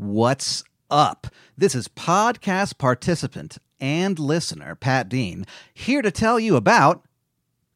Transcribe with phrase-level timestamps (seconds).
[0.00, 1.26] What's up?
[1.58, 7.04] This is podcast participant and listener Pat Dean here to tell you about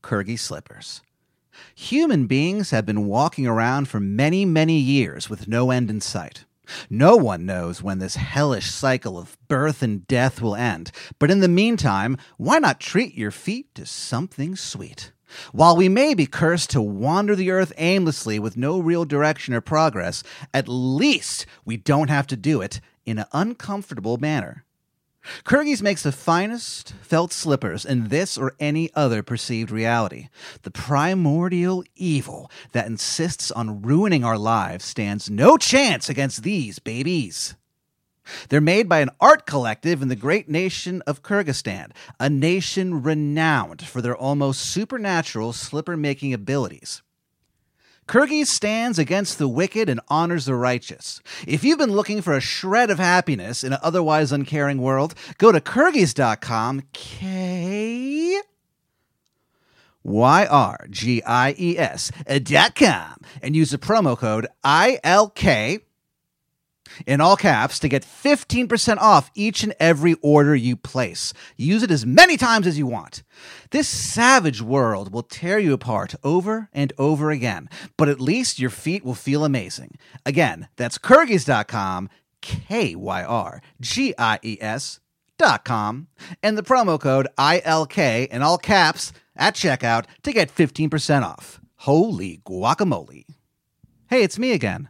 [0.02, 1.02] Kyrgies slippers.
[1.74, 6.46] Human beings have been walking around for many, many years with no end in sight.
[6.88, 11.40] No one knows when this hellish cycle of birth and death will end, but in
[11.40, 15.12] the meantime, why not treat your feet to something sweet?
[15.52, 19.60] While we may be cursed to wander the earth aimlessly with no real direction or
[19.60, 20.22] progress,
[20.52, 24.64] at least we don't have to do it in an uncomfortable manner.
[25.44, 30.28] Kyrgies makes the finest felt slippers in this or any other perceived reality.
[30.62, 37.54] The primordial evil that insists on ruining our lives stands no chance against these babies.
[38.48, 43.86] They're made by an art collective in the great nation of Kyrgyzstan, a nation renowned
[43.86, 47.02] for their almost supernatural slipper making abilities.
[48.06, 51.20] Kyrgies stands against the wicked and honors the righteous.
[51.46, 55.50] If you've been looking for a shred of happiness in an otherwise uncaring world, go
[55.50, 58.40] to Kyrgies.com, K
[60.02, 65.80] Y R G I E S dot com, and use the promo code ILK
[67.06, 71.32] in all caps to get 15% off each and every order you place.
[71.56, 73.22] Use it as many times as you want.
[73.70, 78.70] This savage world will tear you apart over and over again, but at least your
[78.70, 79.98] feet will feel amazing.
[80.24, 82.08] Again, that's Kyrgies.com,
[82.40, 85.00] K Y R G I E S
[85.38, 86.08] dot com,
[86.42, 91.60] and the promo code ILK in all caps at checkout to get 15% off.
[91.76, 93.24] Holy guacamole.
[94.08, 94.88] Hey, it's me again.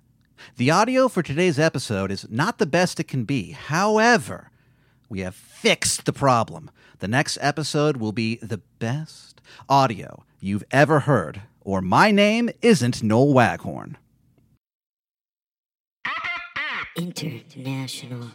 [0.57, 3.51] The audio for today's episode is not the best it can be.
[3.53, 4.51] However,
[5.09, 6.71] we have fixed the problem.
[7.01, 13.03] The next episode will be the best audio you've ever heard, or my name isn't
[13.03, 13.97] Noel Waghorn.
[16.97, 18.31] International.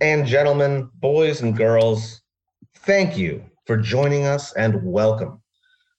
[0.00, 2.22] And gentlemen, boys and girls,
[2.78, 5.42] thank you for joining us and welcome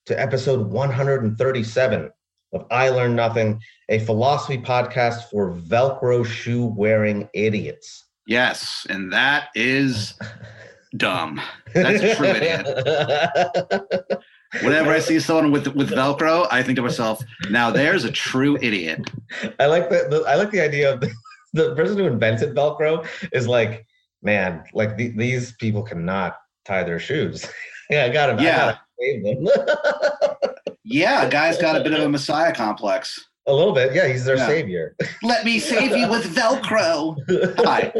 [0.07, 2.09] to episode 137
[2.53, 8.05] of I Learn Nothing, a philosophy podcast for Velcro shoe wearing idiots.
[8.25, 10.15] Yes, and that is
[10.97, 11.39] dumb.
[11.73, 12.65] That's a true idiot.
[14.63, 18.57] Whenever I see someone with with Velcro, I think to myself, "Now there's a true
[18.61, 19.09] idiot."
[19.59, 21.11] I like the, the I like the idea of the,
[21.53, 23.85] the person who invented Velcro is like,
[24.21, 27.45] man, like the, these people cannot tie their shoes.
[27.89, 28.75] yeah, I got Yeah.
[29.23, 29.47] them.
[30.83, 33.17] Yeah, a guy's got a bit of a messiah complex.
[33.47, 34.07] a little bit, yeah.
[34.07, 34.47] He's their Yeah.
[34.47, 34.95] savior.
[35.23, 37.15] Let me save you with Velcro.
[37.65, 37.91] Hi,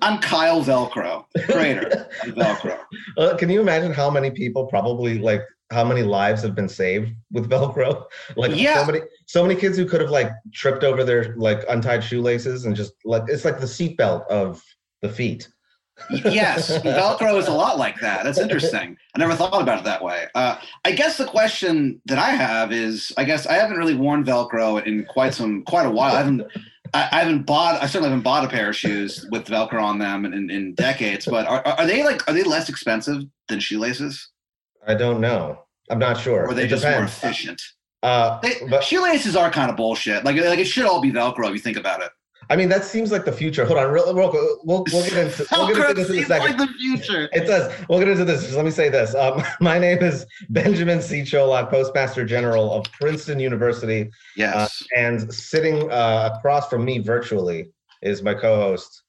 [0.00, 1.86] I'm Kyle Velcro, creator
[2.22, 2.78] of Velcro.
[3.18, 5.42] Uh, can you imagine how many people probably like
[5.72, 8.04] how many lives have been saved with Velcro?
[8.36, 8.80] Like Yeah.
[8.80, 12.64] so many so many kids who could have like tripped over their like untied shoelaces
[12.64, 14.62] and just like it's like the seatbelt of
[15.04, 15.48] the feet.
[16.10, 18.24] Yes, Velcro is a lot like that.
[18.24, 18.96] That's interesting.
[19.14, 20.26] I never thought about it that way.
[20.34, 24.24] Uh, I guess the question that I have is, I guess I haven't really worn
[24.24, 26.14] Velcro in quite some quite a while.
[26.14, 26.42] I haven't.
[26.92, 27.80] I, I haven't bought.
[27.80, 31.26] I certainly haven't bought a pair of shoes with Velcro on them in, in, decades.
[31.26, 32.28] But are, are they like?
[32.28, 34.30] Are they less expensive than shoelaces,
[34.86, 35.60] I don't know.
[35.90, 36.44] I'm not sure.
[36.44, 37.60] or are they It just more efficient?
[38.02, 40.24] Uh, They, but shoelaces are kind of bullshit.
[40.24, 42.10] Like like it should all be Velcro if you think about it.
[42.50, 43.64] I mean that seems like the future.
[43.64, 44.42] Hold on, real, real quick.
[44.62, 46.58] We'll, we'll get into we'll get into this in a seems second.
[46.58, 47.28] like the future.
[47.32, 47.72] It does.
[47.88, 48.42] We'll get into this.
[48.42, 49.14] Just let me say this.
[49.14, 51.22] Um, my name is Benjamin C.
[51.22, 54.10] Cholak, Postmaster General of Princeton University.
[54.36, 54.82] Yes.
[54.96, 57.70] And sitting uh, across from me virtually
[58.02, 59.02] is my co-host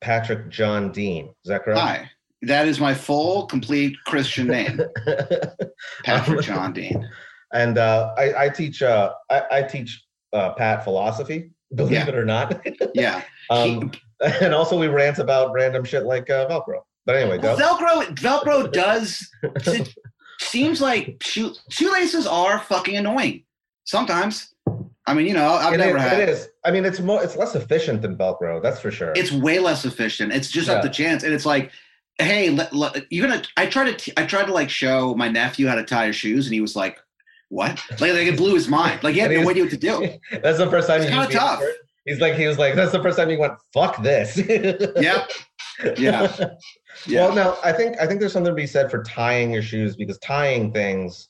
[0.00, 1.26] Patrick John Dean.
[1.44, 1.80] Is that correct?
[1.80, 2.10] Hi.
[2.42, 4.80] That is my full, complete Christian name,
[6.04, 7.08] Patrick John Dean.
[7.52, 11.52] and uh, I, I teach uh, I, I teach uh, Pat philosophy.
[11.74, 12.08] Believe Yeah.
[12.08, 12.60] it or not.
[12.94, 13.22] Yeah.
[13.50, 13.92] um,
[14.40, 16.80] and also we rant about random shit like uh, Velcro.
[17.06, 17.56] But anyway, go.
[17.56, 19.94] Velcro Velcro does it
[20.40, 23.44] seems like shoe, shoelaces are fucking annoying
[23.84, 24.54] sometimes.
[25.06, 26.20] I mean, you know, I've It never is, had.
[26.20, 26.48] it is.
[26.64, 27.22] I mean, it's more.
[27.24, 28.62] It's less efficient than Velcro.
[28.62, 29.12] That's for sure.
[29.16, 30.32] It's way less efficient.
[30.32, 30.88] It's just up Yeah.
[30.88, 31.72] to chance, and it's like
[32.18, 33.42] hey, let, let- you're gonna.
[33.56, 33.94] I tried to.
[33.94, 36.60] T- I tried to like show my nephew how to tie his shoes, and he
[36.60, 37.00] was like,
[37.52, 39.02] "What?" Like, like it blew his mind.
[39.04, 40.18] Like he had no idea what to do.
[40.42, 41.60] That's the first time It's kinda tough.
[41.60, 41.74] N-word?
[42.06, 44.36] He's like, he was like, that's the first time he went, fuck this.
[44.46, 45.30] Yep.
[45.96, 46.36] Yeah.
[47.06, 47.26] Yeah.
[47.26, 49.94] Well, no, I think I think there's something to be said for tying your shoes
[49.96, 51.28] because tying things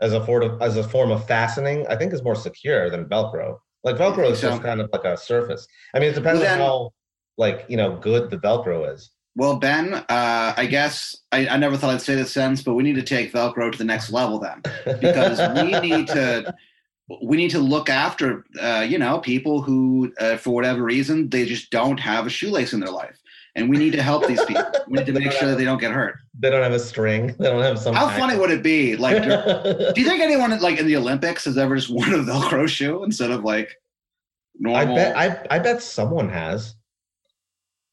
[0.00, 3.06] as a form of as a form of fastening, I think is more secure than
[3.06, 3.56] Velcro.
[3.82, 5.66] Like Velcro is So- just kind of like a surface.
[5.94, 6.90] I mean, it depends Well, on how
[7.36, 9.10] like you know good the Velcro is.
[9.36, 12.84] Well, Ben, uh, I guess I, I never thought I'd say this sentence, but we
[12.84, 14.62] need to take Velcro to the next level then,
[15.00, 16.54] because we need to
[17.22, 21.44] we need to look after uh, you know people who uh, for whatever reason they
[21.44, 23.18] just don't have a shoelace in their life,
[23.56, 24.62] and we need to help these people.
[24.86, 26.16] We need to make sure that they don't get hurt.
[26.38, 27.34] they don't have a string.
[27.38, 27.94] They don't have some.
[27.94, 28.96] How funny would it be?
[28.96, 32.68] Like, do you think anyone like in the Olympics has ever just worn a Velcro
[32.68, 33.74] shoe instead of like
[34.58, 34.92] normal?
[34.92, 36.76] I bet I, I bet someone has.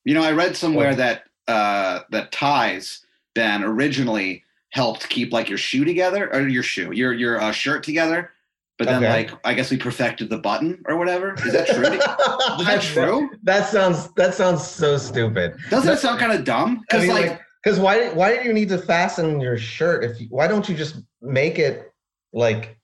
[0.04, 3.06] You know, I read somewhere that uh, that ties
[3.36, 7.84] then originally helped keep like your shoe together or your shoe, your your uh, shirt
[7.84, 8.32] together.
[8.78, 9.12] But then, Okay.
[9.12, 11.36] like, I guess we perfected the button or whatever.
[11.46, 11.84] Is that true?
[12.60, 13.30] Is that true?
[13.44, 15.56] That sounds that sounds so stupid.
[15.70, 16.78] Doesn't it sound kind of dumb?
[16.78, 20.04] I Because mean, like, like, because why why do you need to fasten your shirt
[20.04, 21.92] if you, why don't you just make it
[22.34, 22.80] like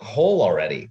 [0.00, 0.90] whole already?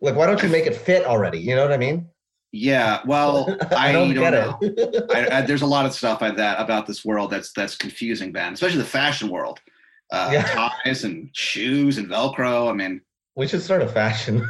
[0.00, 1.38] Like why don't you make it fit already?
[1.40, 2.08] You know what I mean?
[2.52, 3.00] Yeah.
[3.06, 4.58] Well, I, don't, don't, get know.
[4.60, 5.04] it.
[5.14, 8.32] I, I, there's a lot of stuff like that about this world that's that's confusing,
[8.32, 8.52] Ben.
[8.52, 9.60] Especially the fashion world.
[10.12, 10.70] Uh, Yeah.
[10.84, 12.70] Ties and shoes and Velcro.
[12.70, 13.00] I mean,
[13.36, 14.46] we should start a fashion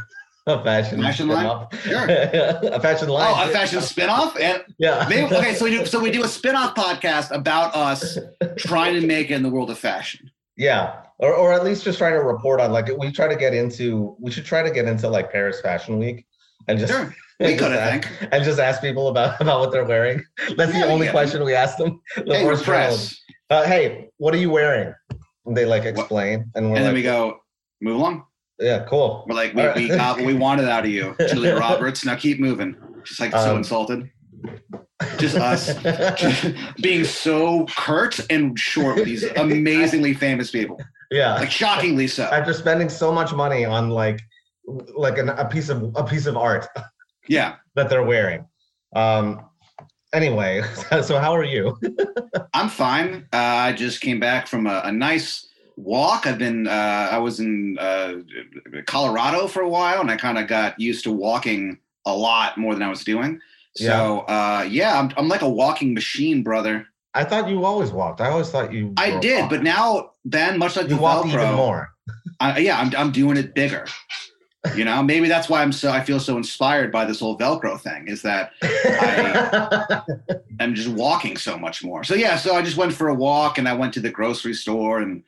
[0.47, 1.67] a fashion Fashion line?
[1.82, 2.05] Sure.
[2.08, 3.35] a fashion line.
[3.37, 4.41] oh, a fashion spinoff.
[4.41, 5.06] And Yeah.
[5.08, 8.19] Maybe, okay, so we do so we do a spin-off podcast about us
[8.56, 10.31] trying to make it in the world of fashion.
[10.56, 13.55] Yeah, or or at least just trying to report on like we try to get
[13.55, 16.26] into we should try to get into like Paris Fashion Week
[16.71, 17.15] and just Sure.
[17.41, 18.29] We could, ask- think.
[18.33, 20.23] and just ask people about about what they're wearing.
[20.57, 21.13] That's Yeah, the only yeah.
[21.13, 22.01] question we ask them.
[22.17, 23.15] The Hey, first round.
[23.49, 24.95] Uh, hey, what are you wearing?
[25.47, 27.39] And they like explain, and we're And like, then we go,
[27.81, 28.25] move along.
[28.61, 29.25] yeah, cool.
[29.27, 29.75] We're like, we, right.
[29.75, 32.05] we got what we wanted out of you, Julia Roberts.
[32.05, 32.77] Now keep moving.
[33.05, 34.11] Just like so Um, insulted.
[35.19, 35.73] Just us
[36.83, 40.79] being so curt and short with these amazingly famous people.
[41.11, 41.35] yeah.
[41.37, 42.25] Like shockingly so.
[42.25, 44.21] After spending so much money on like
[44.97, 46.67] like an, a piece of a piece of art
[47.29, 47.57] Yeah.
[47.75, 48.47] that they're wearing.
[48.95, 49.45] Um.
[50.13, 50.63] Anyway,
[51.03, 51.79] so how are you?
[52.55, 53.29] I'm fine.
[53.33, 55.47] Uh, I just came back from a, a nice
[55.77, 56.27] walk.
[56.27, 58.17] I've been, uh, I was in uh,
[58.87, 62.75] Colorado for a while and I kind of got used to walking a lot more
[62.75, 63.41] than I was doing.
[63.77, 66.87] So, uh, yeah, I'm, I'm like a walking machine, brother.
[67.15, 68.21] I thought you always walked.
[68.21, 68.93] I always thought you.
[68.97, 69.49] I did, walking.
[69.49, 71.91] but now, Ben, much like you the walked Velcro, even more.
[72.41, 73.87] I, yeah, I'm, I'm doing it bigger.
[74.77, 77.81] You know, maybe that's why I'm so I feel so inspired by this whole Velcro
[77.81, 78.09] thing.
[78.09, 78.53] Is that
[80.61, 82.05] I'm just walking so much more.
[82.05, 84.55] So yeah, so I just went for a walk and I went to the grocery
[84.55, 85.23] store and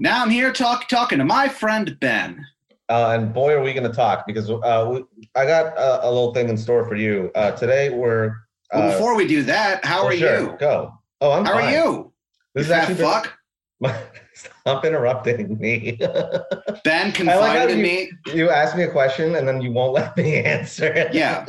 [0.00, 2.44] now I'm here talk talking to my friend Ben.
[2.88, 5.04] Uh, and boy, are we going to talk because uh, we,
[5.36, 7.30] I got a, a little thing in store for you.
[7.34, 8.34] Uh, today we're.
[8.72, 10.56] Well, Uh, before we do that, how are sure, you?
[10.58, 10.92] Go.
[11.20, 11.64] Oh, I'm How fine.
[11.66, 12.12] are you?
[12.54, 13.38] This you is fat actually fuck.
[14.34, 15.98] Stop interrupting me.
[16.84, 18.10] Ben I like confided in me.
[18.34, 20.86] you ask me a question and then you won't let me answer.
[20.92, 21.12] it.
[21.14, 21.44] Yeah.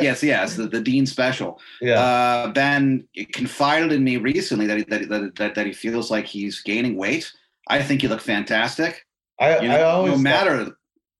[0.00, 1.60] yes, yes, the, the Dean special.
[1.80, 2.00] yeah.
[2.00, 6.26] Uh, ben confided in me recently that he, that, that, that, that he feels like
[6.26, 7.30] he's gaining weight.
[7.68, 9.06] I think you look fantastic.
[9.38, 10.76] I, You I know, always no thought- matter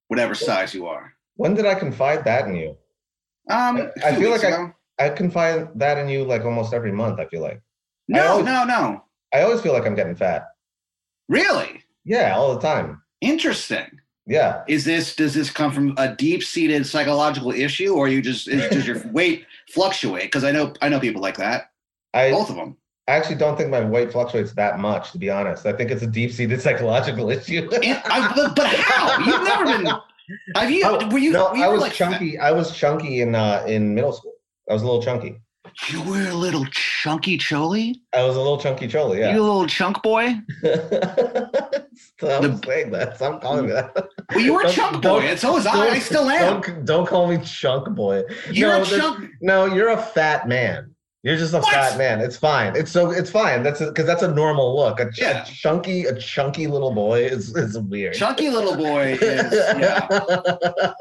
[0.08, 1.12] whatever size you are.
[1.36, 2.70] when did I confide that in you?
[3.50, 4.72] Um, I- I feel like I-.
[4.98, 7.18] I confide that in you like almost every month.
[7.18, 7.60] I feel like
[8.08, 9.04] no, always- no, no.
[9.34, 10.48] I always feel like I'm getting fat.
[11.32, 13.02] Really Yeah, all the time.
[13.20, 13.86] interesting.
[14.26, 14.62] Yeah.
[14.68, 18.68] Is this does this come from a deep seated psychological issue, or you just is,
[18.70, 20.24] does your weight fluctuate?
[20.24, 21.70] Because I know I know people like that.
[22.14, 22.76] I Both of them.
[23.08, 25.66] I actually don't think my weight fluctuates that much, to be honest.
[25.66, 27.68] I think it's a deep-seated psychological issue.
[27.72, 29.18] I, but, but how?
[29.24, 29.92] You've never been.
[30.54, 30.82] Have you?
[30.86, 31.32] Oh, were you?
[31.32, 32.38] no, were you I was like chunky.
[32.38, 34.34] I was chunky in uh, in middle school.
[34.70, 35.40] I was a little chunky.
[35.88, 36.64] You were a little
[37.02, 37.96] chunky choli.
[38.12, 39.14] I was a little chunky cholo.
[39.14, 40.36] You a little chunk boy.
[40.62, 43.16] Stop The- saying that.
[43.16, 43.92] Stop calling me that.
[44.30, 45.88] Well, you were a chunk boy, and so was I.
[45.88, 46.60] I still am.
[46.60, 48.22] Don't, don't call me chunk boy.
[48.52, 49.30] You're no, a chunk.
[49.40, 50.91] No, you're a fat man.
[51.24, 51.72] You're just a What?
[51.72, 52.20] fat man.
[52.20, 52.74] It's fine.
[52.74, 53.62] It's so it's fine.
[53.62, 54.98] That's because that's a normal look.
[54.98, 55.44] A, ch- Yeah.
[55.44, 58.14] chunky, a chunky little boy is is weird.
[58.14, 59.52] Chunky little boy is.
[59.52, 60.08] Yeah.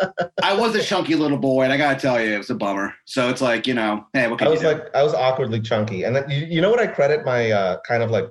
[0.43, 2.93] I was a chunky little boy, and I gotta tell you, it was a bummer.
[3.05, 4.67] So it's like, you know, hey, what I can you was do?
[4.67, 7.77] like I was awkwardly chunky, and then you, you know what I credit my uh,
[7.87, 8.25] kind of like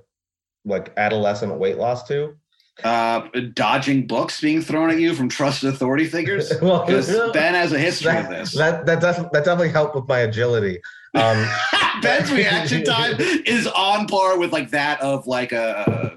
[0.65, 2.37] like adolescent weight loss to?
[2.85, 3.21] uh,
[3.53, 6.51] dodging books being thrown at you from trusted authority figures?
[6.63, 6.87] Well,
[7.33, 8.55] Ben has a history of this.
[8.55, 10.81] that that does that definitely helped with my agility.
[11.15, 11.49] Um,
[12.03, 16.17] Ben's reaction time is on par with like that of like a,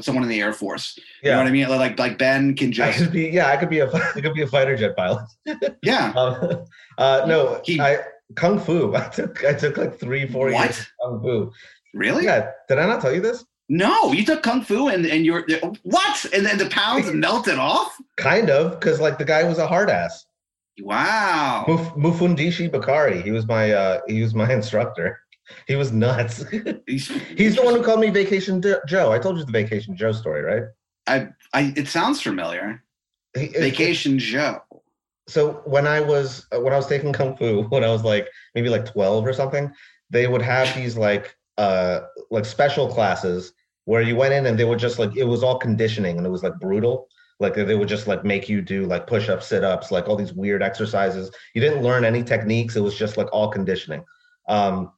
[0.00, 0.98] someone in the Air Force.
[1.22, 1.68] You know what I mean?
[1.68, 3.28] Like like Ben can I just could be.
[3.28, 5.24] Yeah, I could be a I could be a fighter jet pilot.
[5.82, 6.12] yeah.
[6.14, 6.64] Um,
[6.98, 7.98] uh, no, He- I
[8.36, 8.94] kung fu.
[8.94, 10.64] I took I took like three four What?
[10.66, 11.52] years of kung fu.
[11.94, 12.24] Really?
[12.24, 13.44] Yeah, did I not tell you this?
[13.70, 15.46] No, you took kung fu and and you're
[15.84, 16.26] what?
[16.34, 17.96] And then the pounds melted off.
[18.18, 20.26] Kind of, because like the guy was a hard ass.
[20.80, 21.64] Wow.
[21.68, 23.22] Muf- Mufundishi Bakari.
[23.22, 25.20] He was my uh, he was my instructor.
[25.66, 26.44] He was nuts.
[26.86, 27.08] He's-
[27.56, 29.12] the one who called me Vacation Joe.
[29.12, 30.62] I told you the Vacation Joe story, right?
[31.06, 32.82] I, I, it sounds familiar.
[33.36, 34.60] He- Vacation Joe.
[35.28, 38.28] so when I was uh, when I was taking kung fu when I was like
[38.54, 39.70] maybe like 12 or something,
[40.10, 42.00] they would have these like uh
[42.30, 43.52] like special classes
[43.84, 46.30] where you went in and they were just like it was all conditioning and it
[46.30, 47.06] was like brutal.
[47.40, 50.62] Like they would just like make you do like push-ups, sit-ups, like all these weird
[50.62, 51.30] exercises.
[51.54, 52.76] You didn't learn any techniques.
[52.76, 54.04] It was just like all conditioning.
[54.48, 54.92] Um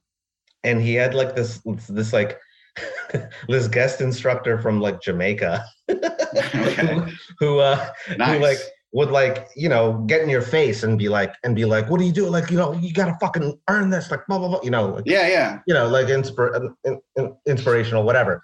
[0.64, 2.38] and he had like this this like
[3.48, 6.94] this guest instructor from like Jamaica Okay.
[6.94, 7.02] who,
[7.38, 7.88] who uh
[8.18, 8.36] Nice.
[8.36, 8.58] who like
[8.92, 11.98] would like you know get in your face and be like and be like what
[12.00, 14.60] do you do like you know you gotta fucking earn this like blah blah blah
[14.62, 15.58] you know like, yeah, yeah.
[15.66, 18.42] you know like inspir- in, in, inspirational whatever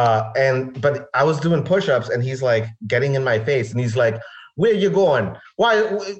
[0.00, 3.80] uh and but i was doing push-ups and he's like getting in my face and
[3.80, 4.16] he's like
[4.56, 5.36] where you going?
[5.56, 5.74] Why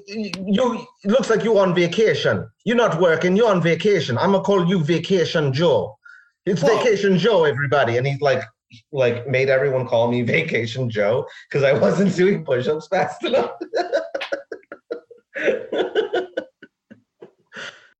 [0.07, 2.47] you it looks like you on vacation.
[2.65, 3.35] You're not working.
[3.35, 4.15] You're on vacation.
[4.17, 5.97] I'm gonna call you vacation joe.
[6.45, 6.77] It's Whoa.
[6.77, 7.97] vacation joe everybody.
[7.97, 8.43] And he's like
[8.91, 13.51] like made everyone call me vacation joe because i wasn't doing push-ups fast enough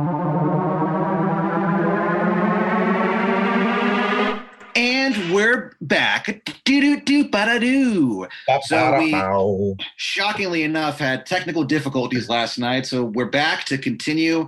[4.75, 6.49] And we're back.
[6.65, 8.27] Do do do ba do.
[8.63, 14.47] So we- Shockingly enough, had technical difficulties last night, so we're back to continue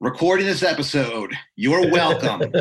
[0.00, 1.34] recording this episode.
[1.56, 2.50] You're welcome.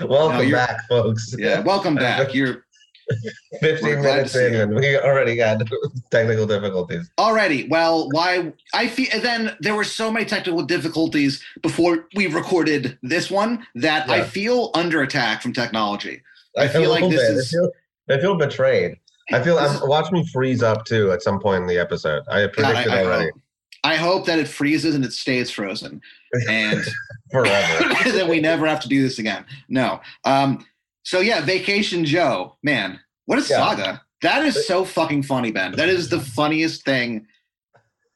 [0.00, 2.34] welcome No, you're- back folks yeah, welcome back.
[2.34, 2.64] You're
[3.60, 5.62] 15 We're minutes in and we already had
[6.10, 7.68] technical difficulties already.
[7.68, 8.52] Well, why?
[8.74, 9.08] I feel.
[9.12, 14.24] And then there were so many technical difficulties before we recorded this one that I
[14.24, 16.22] feel under attack from technology.
[16.56, 17.36] I feel like this bit.
[17.36, 17.70] is- I feel,
[18.08, 18.96] I feel betrayed.
[19.32, 22.22] I feel I'm watch me freeze up too at some point in the episode.
[22.28, 23.40] I God, predicted I, I already hope,
[23.84, 26.00] I hope that it freezes and it stays frozen,
[26.48, 26.82] and
[27.30, 28.10] forever.
[28.10, 29.44] that we never have to do this again.
[29.68, 30.00] No.
[30.24, 30.66] Um.
[31.02, 33.56] So yeah, Vacation Joe, man, what a Yeah.
[33.58, 34.02] saga!
[34.22, 35.72] That is so fucking funny, Ben.
[35.72, 37.26] That is the funniest thing.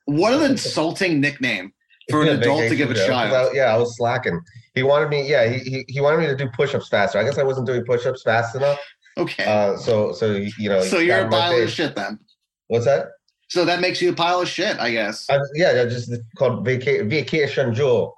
[0.07, 1.73] What an insulting nickname
[2.11, 2.95] for an Yeah, adult to give a.
[2.95, 3.33] 'Cause child.
[3.33, 4.39] I- yeah, I was slacking.
[4.75, 5.29] He wanted me.
[5.29, 7.19] Yeah, he, he he wanted me to do push-ups faster.
[7.19, 8.79] I guess I wasn't doing push-ups fast enough.
[9.17, 9.45] Okay.
[9.45, 10.83] Uh, so so you know.
[10.83, 12.19] so you're a pile of shit then.
[12.67, 13.07] What's that?
[13.49, 15.27] So that makes you a pile of shit, I guess.
[15.31, 18.13] I, yeah, just called vaca- vacation Joe.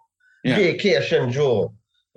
[0.45, 0.57] Yeah.
[0.57, 1.75] Vacation Joe.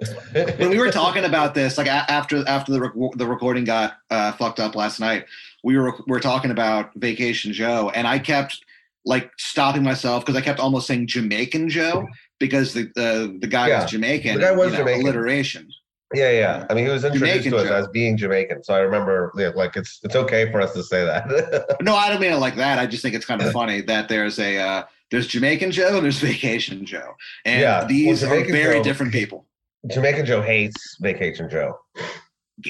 [0.57, 3.97] when we were talking about this, like a- after after the rec- the recording got
[4.09, 5.25] uh, fucked up last night,
[5.63, 8.63] we were we were talking about Vacation Joe, and I kept
[9.05, 12.07] like stopping myself because I kept almost saying Jamaican Joe
[12.39, 14.35] because the the, the guy Yeah, was Jamaican.
[14.35, 15.01] the guy was you know, Jamaican.
[15.03, 15.69] Alliteration.
[16.13, 16.65] Yeah, yeah.
[16.69, 17.75] I mean, he was introduced Jamaican to us Joe.
[17.75, 21.05] as being Jamaican, so I remember yeah, like it's it's okay for us to say
[21.05, 21.77] that.
[21.81, 22.79] No, I don't mean it like that.
[22.79, 26.03] I just think it's kind of funny that there's a uh, there's Jamaican Joe and
[26.03, 27.13] there's Vacation Joe,
[27.45, 29.45] and Yeah, well, these are very Joe- different people.
[29.87, 31.77] Jamaican Joe hates Vacation Joe.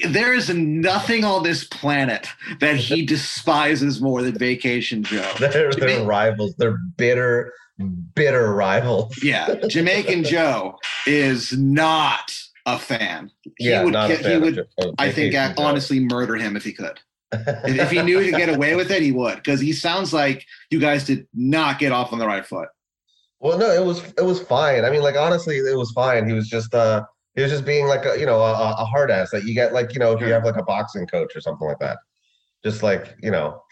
[0.08, 2.28] There is nothing on this planet
[2.60, 5.32] that he despises more than Vacation Joe.
[5.38, 6.54] They're, they're rivals.
[6.56, 7.52] They're bitter,
[8.14, 9.22] bitter rivals.
[9.22, 12.32] Yeah, Jamaican Joe is not
[12.66, 13.32] a fan.
[13.56, 14.66] He yeah, would, not a fan he would,
[14.98, 15.54] I think, Joe.
[15.58, 17.00] honestly murder him if he could.
[17.32, 20.12] If, if he knew he could get away with it, he would, because he sounds
[20.12, 22.68] like you guys did not get off on the right foot.
[23.40, 24.84] Well, no, it was it was fine.
[24.84, 26.28] I mean, like honestly, it was fine.
[26.28, 27.04] He was just uh
[27.34, 29.72] he was just being like a you know a, a hard ass that you get
[29.72, 31.98] like you know if you have like a boxing coach or something like that.
[32.62, 33.62] Just like you know,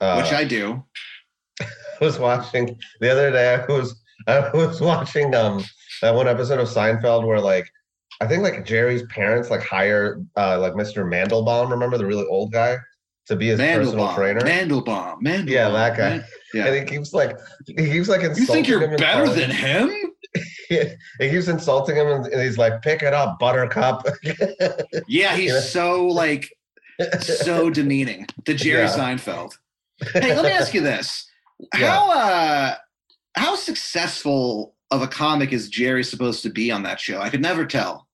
[0.00, 0.84] uh, which I do.
[1.60, 1.66] I
[2.00, 3.54] was watching the other day.
[3.54, 5.64] I was I was watching um
[6.02, 7.66] that one episode of Seinfeld where like
[8.20, 11.04] I think like Jerry's parents like hire uh like Mr.
[11.04, 12.76] Mandelbaum, remember the really old guy,
[13.26, 14.40] to be his personal Mandelbaum, trainer.
[14.40, 15.48] Mandelbaum, Mandelbaum.
[15.48, 16.24] Yeah, that guy.
[16.54, 16.66] Yeah.
[16.66, 17.36] And he keeps like
[17.66, 19.90] he keeps like insulting You think you're better calling- than him?
[20.68, 24.06] he keeps insulting him and, and he's like, pick it up, buttercup.
[25.08, 25.60] Yeah, he's Yeah.
[25.60, 26.48] so like
[27.20, 28.94] so demeaning to Jerry Yeah.
[28.96, 29.52] Seinfeld.
[30.12, 31.28] Hey, let me ask you this.
[31.72, 32.74] How uh,
[33.36, 37.20] how successful of a comic is Jerry supposed to be on that show?
[37.20, 38.06] I could never tell.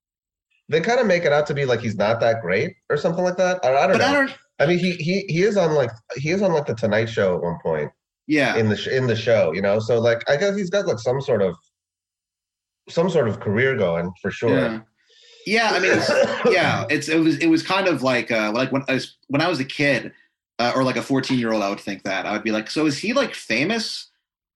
[0.69, 3.23] they kind of make it out to be like he's not that great or something
[3.25, 3.65] like that.
[3.65, 4.07] I, I don't But know.
[4.07, 4.69] I I, don't.
[4.69, 7.43] mean, he he he is on like he is on like the Tonight Show at
[7.43, 7.91] one point
[8.27, 8.57] Yeah.
[8.57, 9.79] in the sh- in the show, you know.
[9.79, 11.57] So like, I guess he's got like some sort of
[12.89, 14.59] some sort of career going for sure.
[14.59, 14.81] Yeah.
[15.47, 16.09] Yeah, I mean, it's,
[16.55, 19.43] yeah, it's it was it was kind of like uh like when I was when
[19.43, 20.13] I was a kid
[20.59, 22.71] uh, or like a 14 year old, I would think that I would be like,
[22.71, 24.11] so is he like famous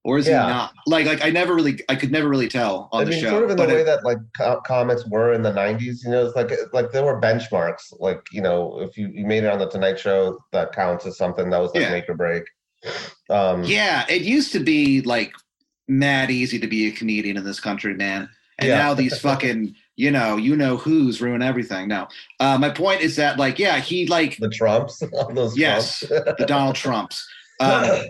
[0.04, 0.44] or is Yeah.
[0.44, 0.72] he not?
[0.86, 3.28] Like like I never really I could never really tell on I the mean, show.
[3.30, 6.04] sort of in the but way that like co- comics were in the '90s.
[6.04, 7.92] You know, it's like like there were benchmarks.
[7.98, 11.18] Like you know, if you, you made it on the Tonight Show, that counts as
[11.18, 11.90] something that was like Yeah.
[11.90, 12.44] make or break.
[13.30, 15.32] Um, yeah, it used to be like
[15.88, 18.28] mad easy to be a comedian in this country, man.
[18.58, 18.78] And Yeah.
[18.78, 21.88] now these fucking you know you know who's ruin everything.
[21.88, 22.08] No,
[22.40, 26.00] uh, my point is that like yeah he like the Trumps, all those Yes.
[26.06, 26.32] Trumps.
[26.38, 27.26] the Donald Trumps.
[27.60, 28.02] Um,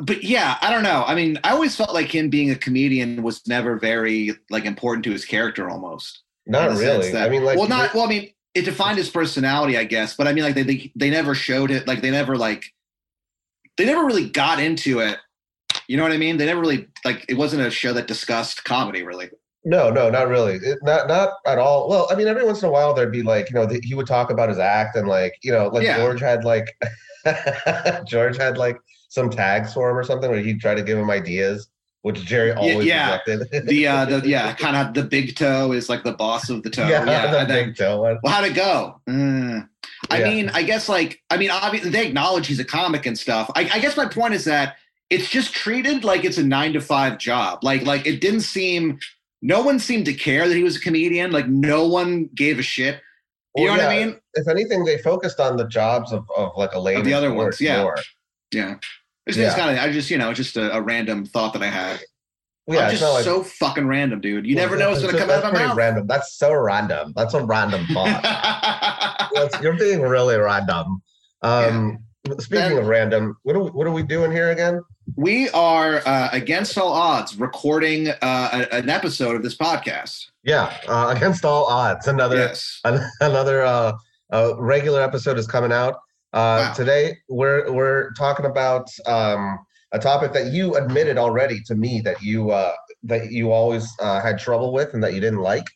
[0.00, 1.04] but yeah, I don't know.
[1.06, 5.04] I mean, I always felt like him being a comedian was never very like important
[5.04, 6.22] to his character almost.
[6.46, 7.12] Not really.
[7.12, 8.04] that- I mean, like, well, not well.
[8.04, 10.16] I mean, it defined his personality, I guess.
[10.16, 11.86] But I mean, like they they, they never showed it.
[11.86, 12.64] Like they never like
[13.76, 15.18] they never really got into it.
[15.88, 16.36] You know what I mean?
[16.36, 19.30] They never really like it wasn't a show that discussed comedy really.
[19.64, 20.54] no, no, not really.
[20.56, 21.88] It, not not at all.
[21.88, 23.94] Well, I mean, every once in a while there'd be like, you know, th- he
[23.94, 25.96] would talk about his act and like, you know, like Yeah.
[25.98, 26.68] George had like
[28.06, 28.76] George had like
[29.08, 31.68] some tags for him or something where he'd try to give him ideas,
[32.02, 33.18] which Jerry always yeah.
[33.26, 33.66] rejected.
[33.66, 36.70] The uh the yeah kind of the big toe is like the boss of the
[36.70, 36.88] toe.
[36.88, 38.18] yeah, Yeah, the and then- big toe one.
[38.22, 39.00] Well, how'd it go?
[39.08, 39.68] Mm.
[40.12, 40.28] I Yeah.
[40.30, 43.50] mean, I guess like I mean, obviously they acknowledge he's a comic and stuff.
[43.56, 44.76] I, I guess my point is that
[45.10, 47.62] it's just treated like it's a nine to five job.
[47.64, 48.98] Like like it didn't seem.
[49.42, 51.32] No one seemed to care that he was a comedian.
[51.32, 53.00] Like no one gave a shit.
[53.56, 54.20] You Well, know what I mean?
[54.34, 57.02] If anything, they focused on the jobs of, of like a lady.
[57.02, 57.82] the other ones, yeah.
[57.82, 57.96] More.
[58.52, 58.76] Yeah.
[59.26, 59.44] It's Yeah.
[59.46, 59.82] just kind of.
[59.82, 62.00] I just you know just a, a random thought that I had.
[62.68, 64.46] Yeah, I'm just like so fucking random, dude.
[64.46, 65.76] You never know what's gonna That's come out of my mouth.
[65.76, 66.06] Random.
[66.06, 67.12] That's so random.
[67.16, 69.58] That's a random thought.
[69.62, 71.02] You're being really random.
[71.42, 71.98] Um,
[72.38, 74.80] Speaking Then- of random, what are we, what are we doing here again?
[75.16, 80.26] we are uh, against all odds recording uh, an episode of this podcast.
[80.44, 82.78] Yeah, uh, against all odds, another Yes.
[82.84, 83.94] an- another uh,
[84.32, 85.94] uh, regular episode is coming out.
[86.32, 86.72] Uh, Wow.
[86.74, 89.58] Today we're we're talking about um,
[89.92, 92.72] a topic that you admitted already to me that you uh,
[93.04, 95.66] that you always uh, had trouble with and that you didn't like.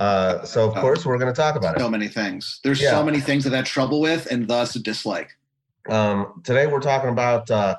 [0.00, 0.80] Uh, so of Oh.
[0.80, 1.80] course we're going to talk about it.
[1.80, 2.60] so many things.
[2.64, 2.90] There's Yeah.
[2.90, 5.30] so many things that I've had trouble with and thus dislike.
[5.88, 7.76] Um, today we're talking about uh,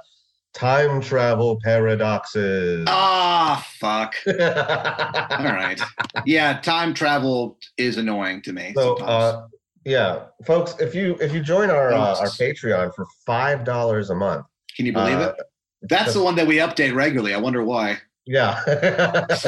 [0.54, 2.84] time travel paradoxes.
[2.88, 4.16] Ah, fuck.
[4.28, 4.34] All
[5.46, 5.80] right.
[6.26, 8.74] Yeah, time travel is annoying to me.
[8.76, 9.48] So, uh,
[9.86, 14.16] yeah, folks, if you if you join our uh, our Patreon for five dollars a
[14.16, 15.46] month, Can you believe uh, it?
[15.84, 17.34] That's the one that we update regularly.
[17.34, 18.00] I wonder why.
[18.26, 18.60] yeah,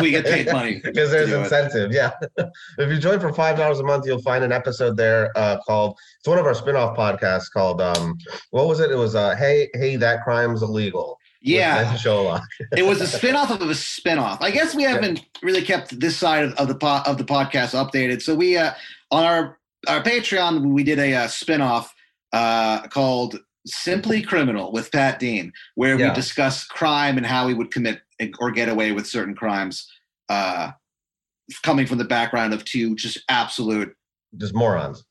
[0.02, 1.43] we get paid money because there's do it.
[1.43, 1.91] incentive.
[1.91, 2.12] Yeah,
[2.80, 5.98] if you join for five dollars a month, you'll find an episode there uh, called
[6.19, 8.17] it's one of our spin-off podcasts called um
[8.50, 8.89] what was it?
[8.91, 11.19] It was uh hey hey that crime's illegal.
[11.46, 11.93] Yeah,
[12.78, 14.41] it was a spin-off of a spin-off.
[14.41, 17.74] I guess we haven't really kept this side of, of the po- of the podcast
[17.76, 18.22] updated.
[18.22, 18.72] So we uh,
[19.12, 21.93] on our our Patreon we did a, uh spin-off
[22.32, 26.10] uh, called Simply Criminal with Pat Dean, where Yeah.
[26.10, 28.02] we discuss crime and how we would commit
[28.39, 29.88] or get away with certain crimes,
[30.30, 30.71] uh,
[31.63, 33.95] coming from the background of two just absolute
[34.38, 35.04] Just morons.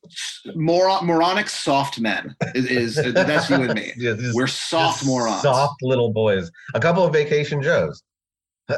[0.54, 2.34] moron, moronic soft men.
[2.54, 3.92] Is, is that's you and me.
[3.96, 5.42] Yeah, We're soft morons.
[5.42, 6.50] Soft little boys.
[6.74, 8.02] A couple of vacation Joes.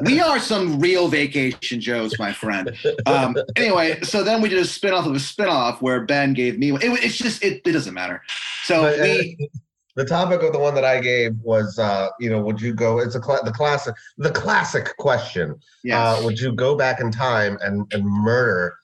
[0.03, 2.77] we are some real vacation joes, my friend.
[3.07, 6.73] Um, anyway, so then we did a spin-off of a spin-off where Ben gave me.
[6.73, 8.23] It, it's just it, it doesn't matter.
[8.65, 9.51] So But, uh, we
[9.97, 12.99] the topic of the one that I gave was, uh, you know, would you go?
[12.99, 15.55] It's a cla the classic, the classic question.
[15.85, 15.97] yes.
[15.97, 18.75] Uh, would you go back in time and and murder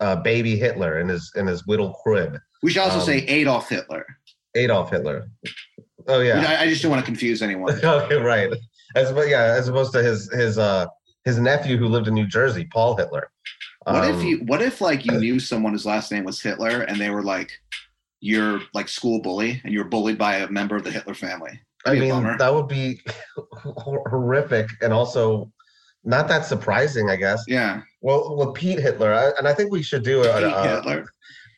[0.00, 3.68] uh, baby Hitler in his in his little crib, we should also um, say Adolf
[3.68, 4.06] Hitler.
[4.54, 5.30] Adolf Hitler?
[6.08, 6.44] Oh yeah.
[6.46, 7.72] I, I just don't want to confuse anyone.
[7.84, 8.50] okay, right.
[8.94, 10.86] As but yeah, as opposed to his his uh
[11.24, 13.30] his nephew who lived in New Jersey, Paul Hitler.
[13.84, 14.38] What if Um, you?
[14.46, 17.50] What if like you knew someone whose last name was Hitler and they were like
[18.20, 21.60] your like school bully and you're bullied by a member of the Hitler family?
[21.84, 23.00] I That'd mean, that would be
[23.52, 25.50] horrific and also
[26.04, 27.42] not that surprising, I guess.
[27.48, 30.68] yeah, Well, with Pete Hitler, I, and I think we should do a, Pete a,
[30.76, 31.06] Hitler.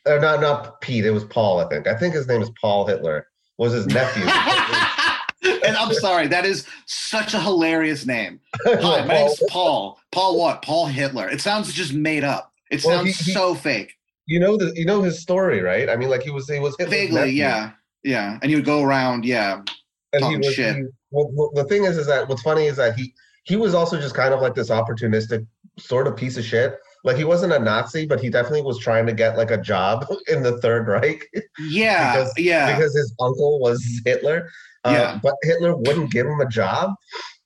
[0.06, 1.04] uh, not not Pete.
[1.04, 1.60] It was Paul.
[1.60, 1.86] I think.
[1.86, 3.26] I think his name is Paul Hitler.
[3.58, 4.22] Was his nephew?
[5.66, 8.40] and I'm sorry, that is such a hilarious name.
[8.64, 9.98] Hi, my name's Paul.
[10.12, 10.62] Paul what?
[10.62, 11.28] Paul Hitler.
[11.28, 12.52] It sounds just made up.
[12.70, 13.94] It Well, sounds he- he- so fake.
[14.28, 15.88] You know the you know his story, right?
[15.90, 17.72] I mean, like he was he was Vaguely, yeah.
[18.04, 18.38] Yeah.
[18.42, 19.54] And you would go around, yeah.
[19.56, 19.66] and
[20.14, 20.54] he talking was.
[20.54, 20.76] shit.
[20.76, 23.12] he- well, well, the thing is, is that what's funny is that he
[23.44, 25.44] he was also just kind of like this opportunistic
[25.78, 26.76] sort of piece of shit.
[27.04, 30.06] like he wasn't a Nazi, but he definitely was trying to get like a job
[30.28, 31.24] in the Third Reich
[31.58, 34.50] Yeah, Because- yeah, because his uncle was Hitler.
[34.84, 35.18] Uh, Yeah.
[35.22, 36.90] But Hitler wouldn't give him a job.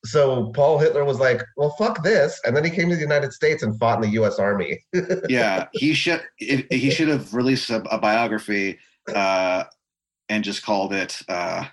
[0.04, 2.40] So Paul Hitler was like, well, fuck this.
[2.44, 4.38] And then he came to the United States and fought in the U.S.
[4.38, 4.84] Army.
[5.28, 5.68] yeah.
[5.72, 8.78] He should he should have released a, a biography
[9.14, 9.64] uh,
[10.28, 11.66] and just called it uh,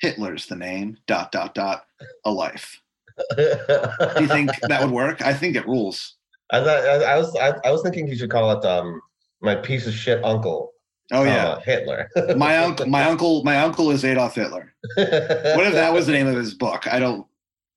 [0.00, 1.86] "Hitler's the name." Dot dot dot.
[2.24, 2.80] A life.
[3.36, 3.36] Do
[4.20, 5.22] you think that would work?
[5.22, 6.16] I think it rules.
[6.50, 9.00] I thought I, I was I, I was thinking he should call it um
[9.40, 10.71] my piece of shit uncle.
[11.12, 11.44] Oh yeah.
[11.44, 12.10] comma, Hitler.
[12.36, 14.72] My uncle, my uncle, my uncle is Adolf Hitler.
[14.96, 16.86] What if that was the name of his book?
[16.92, 17.26] I don't.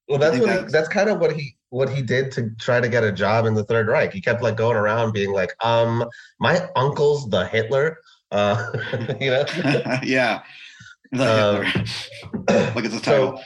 [0.08, 2.80] Well, that's what he, that's- that's kind of what he what he did to try
[2.80, 4.13] to get a job in the Third Reich.
[4.13, 6.06] He kept like going around being like, um,
[6.39, 7.98] my uncle's the Hitler.
[8.32, 8.71] Uh,
[9.19, 9.45] you know.
[10.04, 10.41] yeah,
[11.12, 12.43] the Um.
[12.76, 13.38] Look at the title.
[13.38, 13.43] So,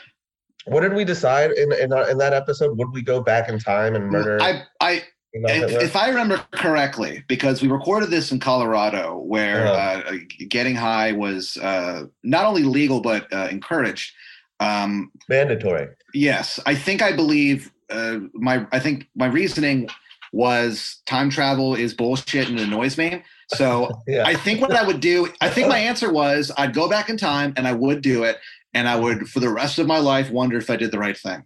[0.65, 2.77] what did we decide in in, our, in that episode?
[2.77, 7.23] Would we go back in time and murder I, I, If, if I remember correctly,
[7.27, 10.01] because we recorded this in Colorado, where Yeah.
[10.07, 10.13] uh,
[10.49, 14.11] getting high was uh, not only legal but uh, encouraged.
[14.59, 15.87] Um, Mandatory.
[16.13, 18.65] yes, I think I believe uh, my.
[18.71, 19.87] I think my reasoning
[20.33, 23.23] was time travel is bullshit and annoys me.
[23.49, 24.23] So Yeah.
[24.25, 27.17] I think what I would do, I think my answer was I'd go back in
[27.17, 28.37] time and I would do it.
[28.75, 31.17] And I would, for the rest of my life, wonder if I did the right
[31.17, 31.43] thing.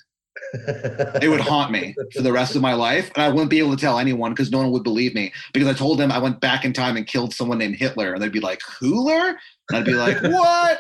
[0.54, 3.10] It would haunt me for the rest of my life.
[3.16, 5.68] And I wouldn't be able to tell anyone because no one would believe me because
[5.68, 8.14] I told them I went back in time and killed someone named Hitler.
[8.14, 9.36] And they'd be like, Hooler?
[9.70, 10.80] And I'd be like, what?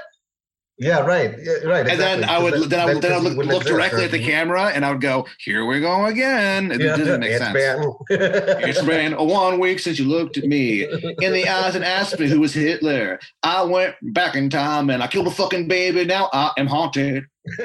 [0.78, 1.00] yeah.
[1.00, 1.36] Right.
[1.42, 1.88] Yeah, right.
[1.88, 2.24] And then.
[2.24, 4.84] I would, then I would, then I would look, look directly at the camera and
[4.86, 6.72] I would go, here we go again.
[6.72, 7.54] It Yeah, doesn't make it's sense.
[7.54, 7.94] been-
[8.70, 12.20] It's been a one week since you looked at me in the eyes and asked
[12.20, 13.20] me who was Hitler.
[13.44, 16.06] I went back in time and I killed a fucking baby.
[16.06, 17.26] Now I am haunted.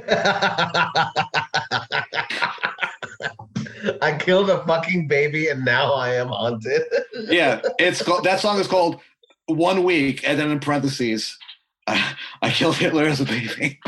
[4.03, 6.83] I killed a fucking baby and now I am haunted.
[7.29, 9.01] Yeah, it's called, that song is called
[9.49, 11.37] One Week, and then in parentheses,
[11.87, 13.79] I, I killed Hitler as a baby.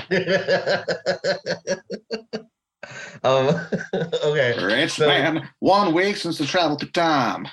[3.22, 3.48] um,
[4.24, 4.54] okay.
[4.82, 7.46] It's So- been one week since the travel to time.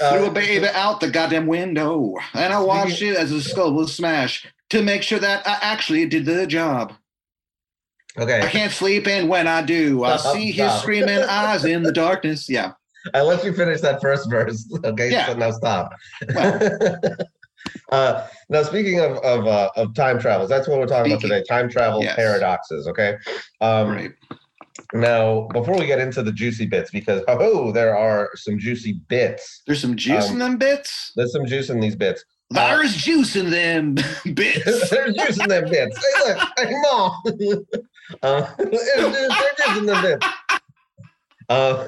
[0.00, 3.72] Uh, Threw a baby out the goddamn window, and I watched it as a skull
[3.74, 6.94] was smashed to make sure that I actually did the job.
[8.18, 11.92] I can't sleep, and when I do, I Stop, see his screaming eyes in the
[11.92, 12.48] darkness.
[12.48, 12.72] Yeah.
[13.14, 14.68] I let you finish that first verse.
[14.84, 15.10] Okay.
[15.10, 15.26] Yeah.
[15.26, 15.92] So now stop.
[16.34, 16.98] Well.
[17.92, 21.42] uh, now, speaking of of, uh, of time travels, that's what we're talking about today.
[21.48, 22.16] Time travel Yes.
[22.16, 22.88] paradoxes.
[22.88, 23.16] Okay.
[23.60, 24.12] Um, Right.
[24.92, 29.62] Now, before we get into the juicy bits, because oh, there are some juicy bits.
[29.66, 31.12] There's some juice Um, in them bits.
[31.16, 32.24] There's some juice in these bits.
[32.50, 33.94] There's juice in them
[34.34, 34.90] bits.
[34.90, 35.96] There's juice in them bits.
[35.96, 37.22] Hey, look, hey, mom.
[38.22, 40.26] Uh, there's, there's juice in them bits.
[41.48, 41.86] Uh,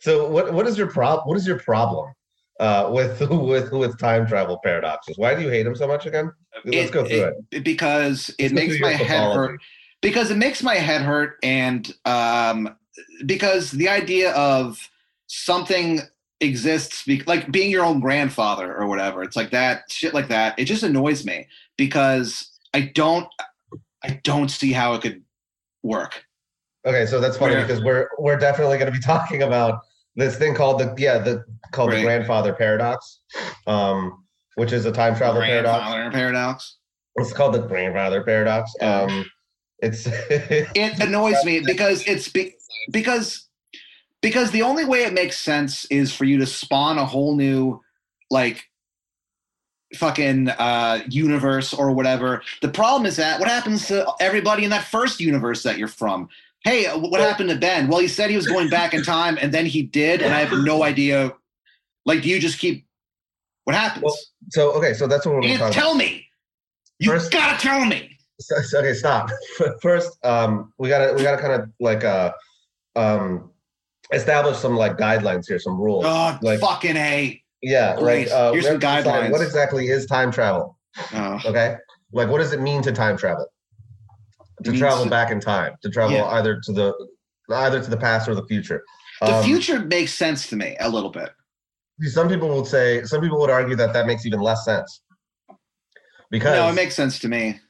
[0.00, 1.26] so, what what is your prob?
[1.26, 2.12] What is your problem
[2.60, 5.18] uh, with with with time travel paradoxes?
[5.18, 6.30] Why do you hate them so much again?
[6.64, 7.34] Let's go through it.
[7.50, 9.34] it- because Let's it makes my head pathology.
[9.52, 9.60] hurt.
[10.02, 12.76] Because it makes my head hurt, and um,
[13.26, 14.88] because the idea of
[15.26, 16.00] something
[16.40, 20.58] exists, be- like being your own grandfather or whatever, it's like that shit, like that.
[20.58, 21.46] It just annoys me
[21.76, 23.26] because I don't,
[24.04, 25.22] I don't see how it could
[25.82, 26.24] work.
[26.84, 29.80] Okay, so that's funny Where- because we're we're definitely going to be talking about
[30.16, 33.20] this thing called the yeah the called the grandfather paradox,
[33.66, 34.24] um,
[34.56, 36.14] which is a time travel paradox.
[36.14, 36.76] Paradox.
[37.16, 38.74] It's called the grandfather paradox.
[38.80, 39.24] Um,
[39.78, 42.54] it's it annoys me because it's be-
[42.90, 43.48] because
[44.20, 47.80] because the only way it makes sense is for you to spawn a whole new
[48.30, 48.64] like
[49.96, 52.42] fucking uh universe or whatever.
[52.60, 56.28] The problem is that what happens to everybody in that first universe that you're from?
[56.64, 57.88] Hey what happened to ben?
[57.88, 60.38] Well he said he was going back in time and then he did and i
[60.44, 61.32] have no idea.
[62.06, 62.86] Like do you just keep
[63.64, 64.02] what happens?
[64.04, 64.16] Well,
[64.50, 65.72] so okay, so that's what we're going to about.
[65.72, 66.26] tell me.
[66.98, 68.16] You First- gotta tell me.
[68.40, 69.30] So- so- okay, stop.
[69.82, 72.32] First, um, we gotta we gotta kind of like uh,
[72.96, 73.50] um,
[74.12, 76.04] establish some like guidelines here, some rules.
[76.06, 78.28] oh like fucking a yeah, great.
[78.28, 79.30] like uh, Here's some have to decide guidelines.
[79.32, 80.78] What exactly is time travel?
[81.14, 81.38] oh.
[81.46, 81.76] Okay,
[82.12, 83.46] like what does it mean to time travel?
[84.64, 86.26] To travel to- back in time, to travel Yeah.
[86.26, 86.92] either to the
[87.50, 88.82] either to the past or the future.
[89.20, 91.30] The Um, future makes sense to me a little bit.
[92.08, 95.02] Some people would say, some people would argue that that makes even less sense.
[96.30, 97.60] Because No, it makes sense to me.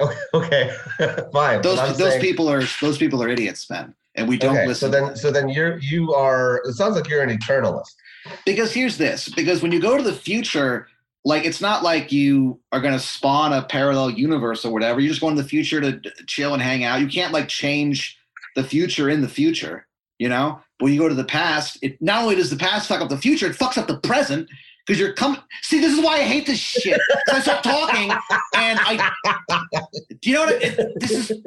[0.00, 0.72] okay, okay,
[1.32, 1.62] fine.
[1.62, 4.90] Those those saying- people are those people are idiots, man, and we don't okay, listen.
[4.92, 6.60] So then, so then you're you are.
[6.64, 7.94] It sounds like you're an eternalist.
[8.44, 10.88] Because here's this: because when you go to the future,
[11.24, 15.00] like it's not like you are going to spawn a parallel universe or whatever.
[15.00, 17.00] You're just going to the future to chill and hang out.
[17.00, 18.16] You can't like change
[18.54, 19.86] the future in the future.
[20.18, 22.88] You know, But when you go to the past, it not only does the past
[22.88, 24.48] fuck up the future, it fucks up the present
[24.86, 25.40] because you're coming.
[25.62, 27.00] See, this is why I hate this shit.
[27.32, 28.10] I start talking,
[28.54, 29.10] and I.
[30.20, 30.54] Do you know what?
[30.54, 31.42] I, it, this is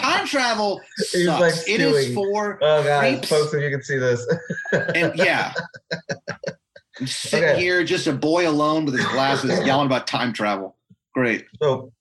[0.00, 0.80] time travel.
[0.96, 1.40] Sucks.
[1.40, 3.28] Like, it is for oh god, Creeps.
[3.28, 4.26] folks, if you can see this.
[4.94, 5.52] and yeah.
[6.98, 7.60] I'm sitting Okay.
[7.60, 10.76] here, just a boy alone with his glasses, yelling about time travel.
[11.14, 11.46] Great.
[11.62, 11.92] So,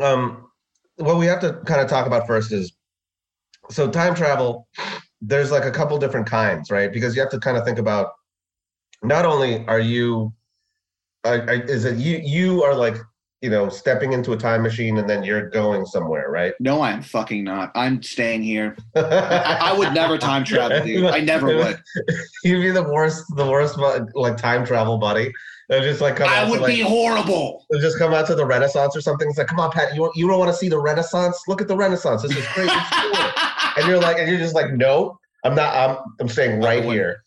[0.00, 0.48] um,
[0.96, 2.72] what we have to kind of talk about first is
[3.70, 4.68] so time travel.
[5.22, 6.92] There's like a couple different kinds, right?
[6.92, 8.12] Because you have to kind of think about
[9.06, 10.32] not only are you,
[11.24, 12.18] are, are- is it you?
[12.18, 12.96] You are like
[13.42, 16.54] you know stepping into a time machine and then you're going somewhere, right?
[16.60, 17.70] No, I'm fucking not.
[17.74, 18.76] I'm staying here.
[18.94, 21.04] I, I would never time travel, dude.
[21.04, 21.78] I never would.
[22.44, 23.78] You'd be the worst, the worst
[24.14, 25.32] like time travel buddy.
[25.68, 27.66] And just like come out I would like, be horrible.
[27.80, 29.28] Just come out to the Renaissance or something.
[29.28, 31.40] It's like, come on, Pat, you you don't want to see the Renaissance?
[31.48, 32.22] Look at the Renaissance.
[32.22, 32.68] This is cool.
[33.76, 35.74] and you're like, and you're just like, no, I'm not.
[35.74, 37.24] I'm I'm staying right here.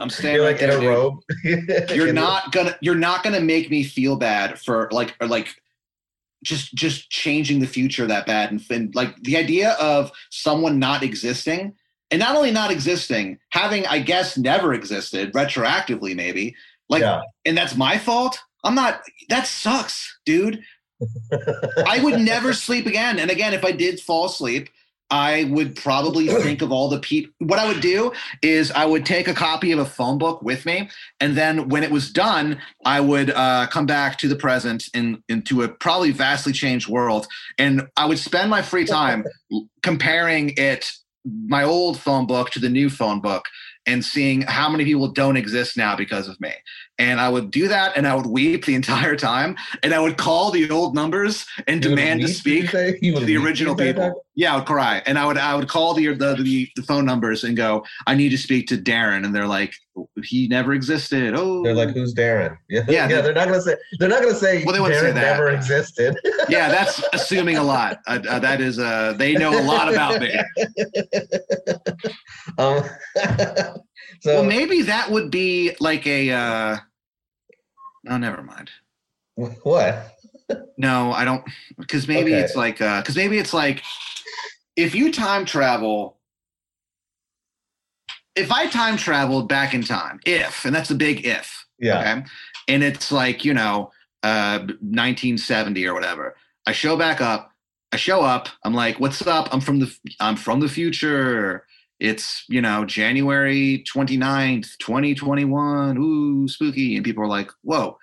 [0.00, 1.20] I'm staying You're right in there, a robe.
[1.94, 2.76] You're not gonna.
[2.80, 5.54] You're not gonna make me feel bad for like or like.
[6.44, 11.04] Just, just changing the future that bad, and, and like the idea of someone not
[11.04, 11.72] existing,
[12.10, 16.56] and not only not existing, having, I guess, never existed retroactively, maybe.
[16.88, 17.20] Like, Yeah.
[17.44, 18.40] and that's my fault.
[18.64, 19.02] I'm not.
[19.28, 20.60] That sucks, dude.
[21.86, 23.20] I would never sleep again.
[23.20, 24.68] And again, if I did fall asleep,
[25.12, 27.32] I would probably think of all the people.
[27.38, 30.66] What I would do is I would take a copy of a phone book with
[30.66, 30.88] me,
[31.20, 35.22] and then when it was done, I would uh, come back to the present in
[35.28, 39.24] into a probably vastly changed world, and I would spend my free time
[39.82, 40.90] comparing it,
[41.24, 43.44] my old phone book to the new phone book,
[43.86, 46.52] and seeing how many people don't exist now because of me.
[47.02, 50.16] And I would do that, and I would weep the entire time, and I would
[50.16, 52.98] call the old numbers and You demand to speak you say?
[53.02, 54.24] You to the original people.
[54.36, 57.04] Yeah, I would cry, and I would I would call the the, the the phone
[57.04, 59.74] numbers and go, I need to speak to Darren, and they're like,
[60.22, 61.34] he never existed.
[61.36, 62.56] Oh, They're like, who's Darren?
[62.70, 63.08] Yeah, Yeah, yeah.
[63.08, 63.74] they- They're not gonna say.
[63.98, 64.62] They're not gonna say.
[64.64, 65.20] Well, they wouldn't say that.
[65.20, 66.16] never existed.
[66.48, 67.98] yeah, that's assuming a lot.
[68.06, 70.32] Uh, uh, that is, uh, they know a lot about me.
[72.58, 72.84] um,
[74.20, 76.80] so Well, maybe that would be like a.
[78.08, 78.70] Uh, oh, never mind.
[79.62, 80.16] what?
[80.76, 81.44] No, I don't.
[81.78, 82.42] Because maybe Okay.
[82.42, 82.78] it's like.
[82.78, 83.82] Because maybe it's like,
[84.76, 86.18] if you time travel.
[88.34, 91.98] If I time traveled back in time, if, and that's a big if, Yeah.
[92.00, 92.24] okay,
[92.66, 93.90] and it's like you know,
[94.22, 96.34] uh, 1970 or whatever.
[96.66, 97.50] I show back up.
[97.92, 98.48] I show up.
[98.64, 99.52] I'm like, "What's up?
[99.52, 101.66] I'm from the I'm from the future.
[102.02, 105.96] It's you know January 29th, 2021.
[105.96, 107.96] Ooh, spooky!" And people are like, "Whoa."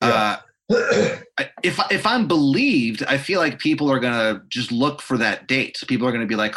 [0.00, 0.36] Uh,
[0.68, 5.78] if if I'm believed, I feel like people are gonna just look for that date.
[5.88, 6.54] People are gonna be like,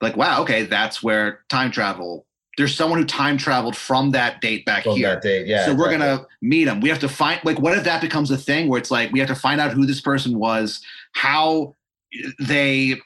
[0.00, 2.26] like, wow, okay, that's where time travel.
[2.56, 5.20] There's someone who time traveled from that date back From here.
[5.20, 5.66] date, yeah.
[5.66, 6.80] so we're gonna meet them.
[6.80, 9.18] We have to find like what if that becomes a thing where it's like we
[9.18, 10.80] have to find out who this person was,
[11.12, 11.76] how
[12.40, 13.00] they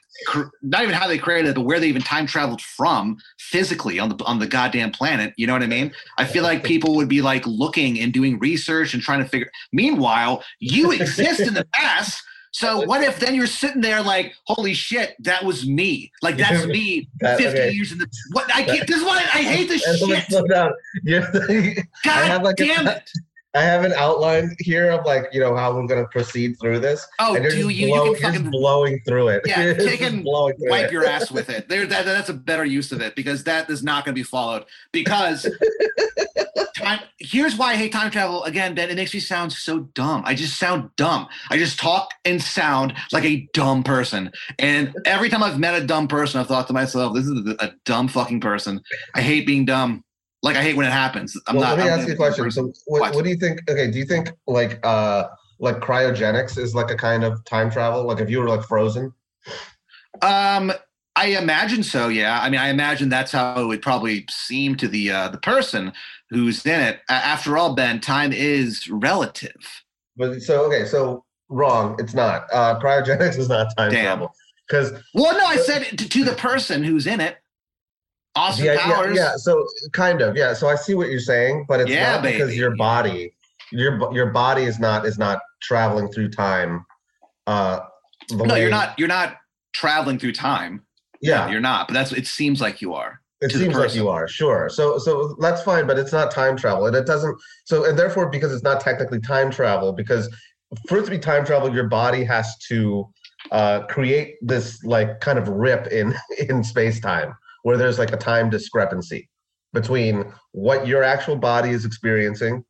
[0.61, 4.09] not even how they created it, but where they even time traveled from physically on
[4.09, 5.33] the on the goddamn planet.
[5.37, 5.91] You know what I mean?
[6.17, 9.49] I feel like people would be like looking and doing research and trying to figure.
[9.73, 12.23] Meanwhile, you exist in the past.
[12.53, 16.11] So what if then you're sitting there like, holy shit, that was me.
[16.21, 17.71] Like that's me That- 50 okay.
[17.71, 20.15] years in the what I can't this is why I hate this And let me
[20.17, 20.25] shit.
[20.29, 20.71] slow down.
[21.03, 23.09] You're- God like, a- damn it.
[23.53, 27.05] I have an outline here of like you know how we're gonna proceed through this.
[27.19, 27.87] Oh, and you're do you?
[27.87, 29.41] blow- you you're can fucking blowing through it.
[29.45, 30.91] Yeah, take and blowing wipe it.
[30.91, 31.67] your ass with it.
[31.67, 34.23] There, that, that's a better use of it because that is not going to be
[34.23, 34.63] followed.
[34.93, 35.45] Because
[36.77, 38.43] time, here's why I hate time travel.
[38.45, 40.23] Again, Ben, it makes me sound so dumb.
[40.25, 41.27] I just sound dumb.
[41.49, 44.31] I just talk and sound like a dumb person.
[44.59, 47.73] And every time I've met a dumb person, I've thought to myself, "This is a
[47.85, 48.81] dumb fucking person."
[49.13, 50.03] I hate being dumb.
[50.43, 51.39] Like I hate when it happens.
[51.47, 51.77] I'm well, not.
[51.77, 52.49] let me I'm ask you a question.
[52.51, 53.23] So, what, What?
[53.23, 53.61] do you think?
[53.69, 55.27] Okay, do you think like uh
[55.59, 58.03] like cryogenics is like a kind of time travel?
[58.03, 59.13] Like if you were like frozen?
[60.21, 60.71] Um,
[61.15, 62.07] I imagine so.
[62.07, 62.39] Yeah.
[62.41, 65.93] I mean, I imagine that's how it would probably seem to the uh, the person
[66.29, 67.01] who's in it.
[67.09, 69.83] After all, Ben, time is relative.
[70.17, 71.95] But so okay, so wrong.
[71.99, 72.45] It's not.
[72.51, 74.03] Uh cryogenics is not time Damn.
[74.05, 74.33] travel
[74.67, 77.37] because Well, no, I said to, to the person who's in it.
[78.35, 79.17] Austin yeah, yeah, Powers.
[79.17, 79.35] yeah.
[79.35, 80.53] So kind of, yeah.
[80.53, 83.33] So I see what you're saying, but it's Yeah, not because your body,
[83.71, 86.85] your your body is not is not traveling through time.
[87.47, 87.81] Uh,
[88.31, 88.97] No, way- you're not.
[88.97, 89.37] You're not
[89.73, 90.83] traveling through time.
[91.21, 91.87] Yeah, No, you're not.
[91.87, 92.11] But that's.
[92.13, 93.19] It seems like you are.
[93.41, 94.69] it seems like you are sure.
[94.69, 97.37] So so that's fine, but it's not time travel, and it doesn't.
[97.65, 100.33] So and therefore, because it's not technically time travel, because
[100.87, 103.09] for it to be time travel, your body has to
[103.51, 106.15] uh, create this like kind of rip in
[106.49, 107.33] in space time.
[107.63, 109.29] Where there's like a time discrepancy
[109.73, 112.63] between what your actual body is experiencing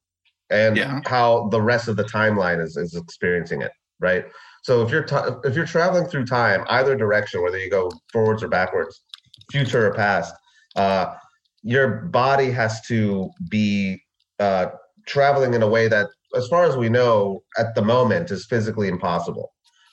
[0.49, 0.99] and Yeah.
[1.05, 4.25] how the rest of the timeline is, is experiencing it, right?
[4.63, 8.43] So if you're t- if you're traveling through time, either direction, whether you go forwards
[8.43, 9.01] or backwards,
[9.51, 10.35] future or past,
[10.75, 11.15] uh,
[11.63, 14.01] your body has to be
[14.39, 14.67] uh,
[15.07, 18.87] traveling in a way that, as far as we know, at the moment, is physically
[18.87, 19.51] impossible,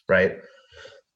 [0.08, 0.36] right?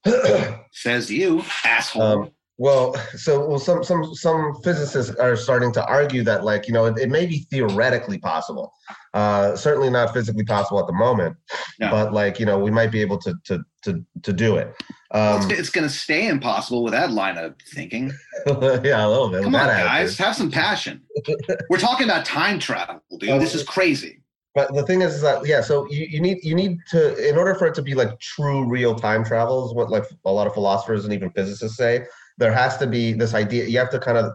[0.73, 2.03] Says you, asshole.
[2.03, 2.31] Um,
[2.63, 6.85] well, so well, some some some physicists are starting to argue that, like, you know,
[6.85, 8.73] it, it may be theoretically possible.
[9.15, 11.37] Uh, certainly not physically possible at the moment,
[11.81, 11.91] No.
[11.91, 14.81] but like, you know, we might be able to to to to do it.
[15.11, 18.13] Um, it's, it's going to stay impossible with that line of thinking.
[18.47, 19.43] yeah, a little bit.
[19.43, 21.03] Come on, guys, have some passion.
[21.69, 23.41] We're talking about time travel, dude.
[23.41, 24.23] This is crazy.
[24.55, 27.57] But the thing is that yeah, so you, you need you need to in order
[27.57, 30.55] for it to be like true real time travel is what like a lot of
[30.55, 32.05] philosophers and even physicists say.
[32.43, 33.67] There has to be this idea.
[33.67, 34.33] You have to kind of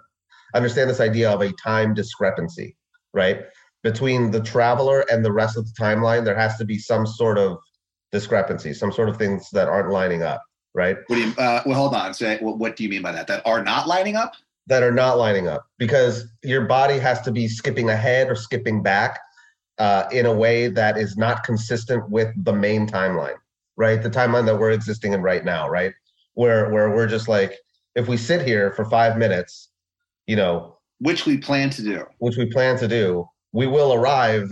[0.56, 2.76] understand this idea of a time discrepancy,
[3.14, 3.46] right?
[3.84, 7.38] Between the traveler and the rest of the timeline, there has to be some sort
[7.38, 7.58] of
[8.12, 10.42] discrepancy, some sort of things that aren't lining up,
[10.74, 10.98] right?
[11.08, 11.34] What do you?
[11.38, 12.14] Uh, well, hold on.
[12.14, 13.28] Say, what, what do you mean by that?
[13.28, 14.34] That are not lining up?
[14.68, 18.84] that are not lining up because your body has to be skipping ahead or skipping
[18.84, 19.20] back
[19.78, 23.38] uh, in a way that is not consistent with the main timeline,
[23.78, 24.02] right?
[24.02, 25.94] The timeline that we're existing in right now, right?
[26.34, 27.58] Where where we're just like,
[27.98, 29.70] if we sit here for five minutes,
[30.28, 32.06] you know, Which we plan to do.
[32.20, 34.50] which we plan to do, we will arrive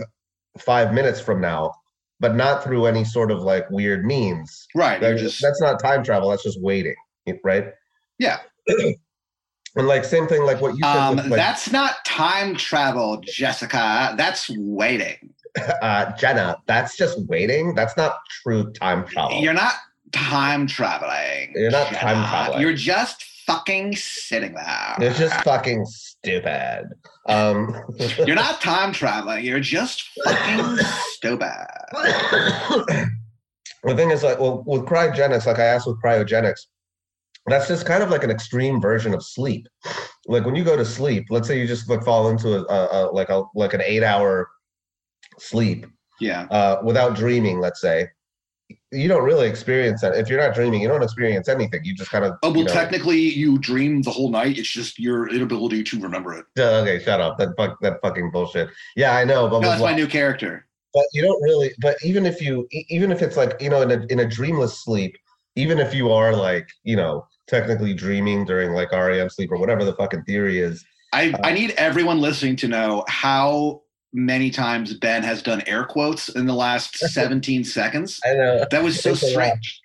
[0.58, 1.72] five minutes from now,
[2.18, 4.66] but not through any sort of like weird means.
[4.74, 5.00] Right.
[5.00, 6.30] That- just that's not time travel.
[6.30, 6.96] That's just waiting,
[7.44, 7.66] right?
[8.18, 8.38] Yeah.
[8.66, 10.96] and like same thing, like what you said.
[10.96, 14.14] um, with, like, that's not time travel, Jessica.
[14.18, 15.32] That's waiting.
[15.82, 17.76] uh, Jenna, that's just waiting.
[17.76, 19.38] That's not true time travel.
[19.40, 19.74] You're not
[20.10, 21.52] time traveling.
[21.54, 21.98] You're not Jenna.
[22.00, 22.60] time traveling.
[22.60, 24.96] You're just fucking sitting there.
[25.00, 26.84] You're just fucking stupid.
[27.28, 27.74] Um,
[28.26, 29.44] You're not time traveling.
[29.44, 30.76] You're just fucking
[31.12, 31.66] stupid.
[33.84, 36.60] the thing is, like, well, with cryogenics, like I asked with cryogenics,
[37.46, 39.66] that's just kind of like an extreme version of sleep.
[40.26, 42.88] Like when you go to sleep, let's say you just like fall into a, a,
[42.90, 44.48] a like a like an eight hour
[45.38, 45.86] sleep
[46.20, 46.46] Yeah.
[46.50, 47.60] uh, without dreaming.
[47.60, 48.08] Let's say
[48.92, 50.16] you don't really experience that.
[50.16, 51.80] If you're not dreaming, you don't experience anything.
[51.84, 54.58] You just kind of Oh well, you know, technically, you dream the whole night.
[54.58, 56.44] It's just your inability to remember it.
[56.58, 57.38] Uh, Okay, shut up.
[57.38, 58.68] That fuck, that fucking bullshit.
[58.94, 60.66] Yeah, I know, but No, with that's my new character.
[60.94, 61.72] but you don't really.
[61.80, 64.26] But even if you, e- even if it's like you know, in a in a
[64.26, 65.16] dreamless sleep,
[65.56, 69.84] even if you are like you know technically dreaming during like REM sleep or whatever
[69.84, 74.94] the fucking theory is, I, Uh, I need everyone listening to know how many times
[74.94, 78.20] Ben has done air quotes in the last 17 seconds.
[78.24, 78.64] I know.
[78.70, 79.32] That was so It's a lot.
[79.32, 79.80] strange.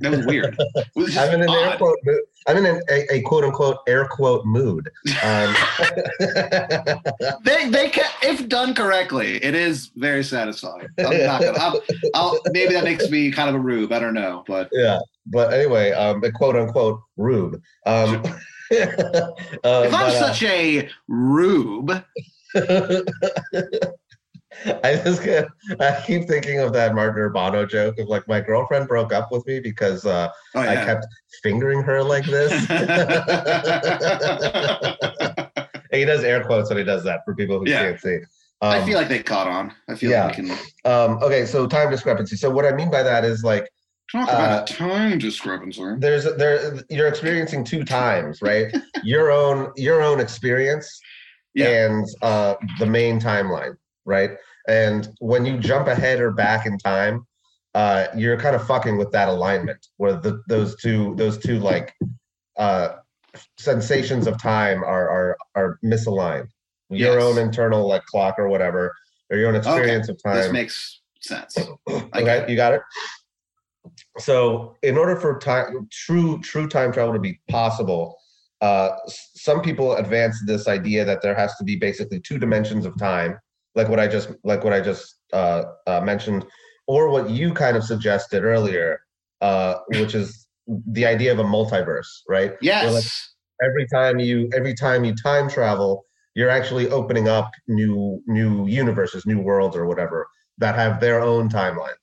[0.00, 0.56] That was weird.
[0.96, 1.98] Was I'm in an air quote.
[2.04, 2.20] mood.
[2.48, 4.88] I'm in an, a, a quote unquote air quote mood.
[5.22, 5.54] Um,
[7.44, 10.88] They, they can, if done correctly, it is very satisfying.
[10.98, 11.80] I'm not gonna, I'll,
[12.14, 13.92] I'll, maybe that makes me kind of a rube.
[13.92, 17.60] I don't know, but yeah, but anyway, um, a quote unquote rube.
[17.84, 18.32] Um, uh,
[18.72, 22.02] if I'm uh, such a rube,
[24.84, 25.46] I just get,
[25.78, 29.46] I keep thinking of that Martin Urbano joke of like my girlfriend broke up with
[29.46, 31.06] me because uh, oh I kept
[31.42, 32.50] fingering her like this.
[35.92, 37.90] he does air quotes when he does that for people who Yeah.
[37.90, 38.16] can't see.
[38.62, 39.72] Um, I feel like they caught on.
[39.88, 40.26] I feel yeah.
[40.26, 42.36] like we can um, okay, so time discrepancy.
[42.36, 43.70] So what I mean by that is like
[44.12, 45.94] talk Uh, about a time discrepancy.
[45.98, 48.74] there's there you're experiencing two times, right?
[49.04, 51.00] your own your own experience
[51.54, 51.68] Yeah.
[51.68, 54.30] and uh, the main timeline, right?
[54.68, 57.26] And when you jump ahead or back in time,
[57.74, 61.94] uh, you're kind of fucking with that alignment where the, those two those two like
[62.56, 62.96] uh,
[63.58, 66.48] sensations of time are are are misaligned.
[66.88, 68.92] Your own internal like clock or whatever,
[69.30, 70.52] or your own experience of This time.
[70.52, 71.56] makes sense.
[71.88, 72.82] Okay, you got it.
[74.18, 78.19] So, in order for time, true true time travel to be possible,
[78.60, 82.96] uh, some people advance this idea that there has to be basically two dimensions of
[82.98, 83.38] time,
[83.74, 86.44] like what I just like what I just uh, uh, mentioned,
[86.86, 89.00] or what you kind of suggested earlier,
[89.40, 92.52] uh, which is the idea of a multiverse, right?
[92.60, 92.92] Yes.
[92.92, 93.04] Like,
[93.68, 96.04] every time you every time you time travel,
[96.34, 101.48] you're actually opening up new new universes, new worlds, or whatever that have their own
[101.48, 101.94] timelines.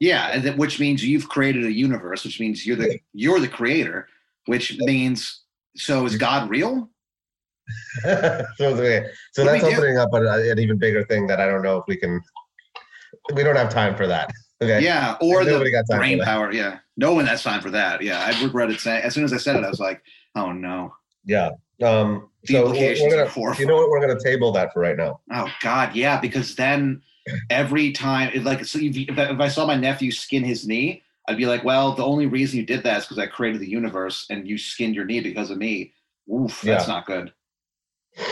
[0.00, 3.48] Yeah, and that, which means you've created a universe, which means you're the you're the
[3.48, 4.08] creator,
[4.46, 5.43] which means
[5.76, 6.90] so is God real?
[8.02, 9.06] so okay.
[9.32, 11.96] so that's opening up an, an even bigger thing that I don't know if we
[11.96, 12.20] can.
[13.34, 14.30] We don't have time for that.
[14.62, 14.82] Okay.
[14.82, 16.52] Yeah, or the got brain power.
[16.52, 18.02] Yeah, no one has time for that.
[18.02, 20.02] Yeah, I regretted saying as soon as I said it, I was like,
[20.34, 20.94] oh no.
[21.24, 21.50] Yeah.
[21.82, 23.90] Um, The so we're, implications we're gonna, you know what?
[23.90, 25.20] We're gonna table that for right now.
[25.32, 26.20] Oh God, yeah.
[26.20, 27.02] Because then
[27.50, 31.36] every time, it, like, so if if I saw my nephew skin his knee, I'd
[31.38, 34.26] be like, well, the only reason you did that is because I created the universe,
[34.30, 35.92] and you skinned your knee because of me.
[36.32, 36.94] Oof, that's Yeah.
[36.94, 37.32] not good.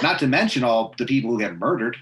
[0.03, 1.97] Not to mention all the people who get murdered.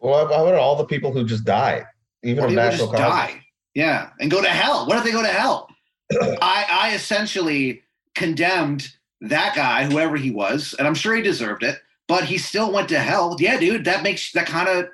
[0.00, 1.84] Well, how about all the people who just die,
[2.22, 2.98] even Or people just causes?
[2.98, 3.40] die.
[3.74, 4.86] Yeah, and go to hell.
[4.86, 5.68] What if they go to hell?
[6.42, 7.82] I, I essentially
[8.14, 8.92] condemned
[9.22, 12.88] that guy, whoever he was, and I'm sure he deserved it, but he still went
[12.90, 13.36] to hell.
[13.40, 14.86] Yeah, dude, that makes that kind of.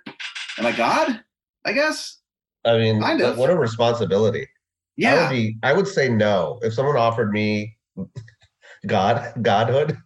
[0.59, 1.23] Am I God?
[1.65, 2.19] I guess.
[2.65, 3.37] I mean, Kind of.
[3.39, 4.47] what a responsibility.
[5.07, 5.23] I Yeah.
[5.29, 5.57] would be.
[5.63, 7.77] I would say no if someone offered me
[8.87, 9.99] God, godhood.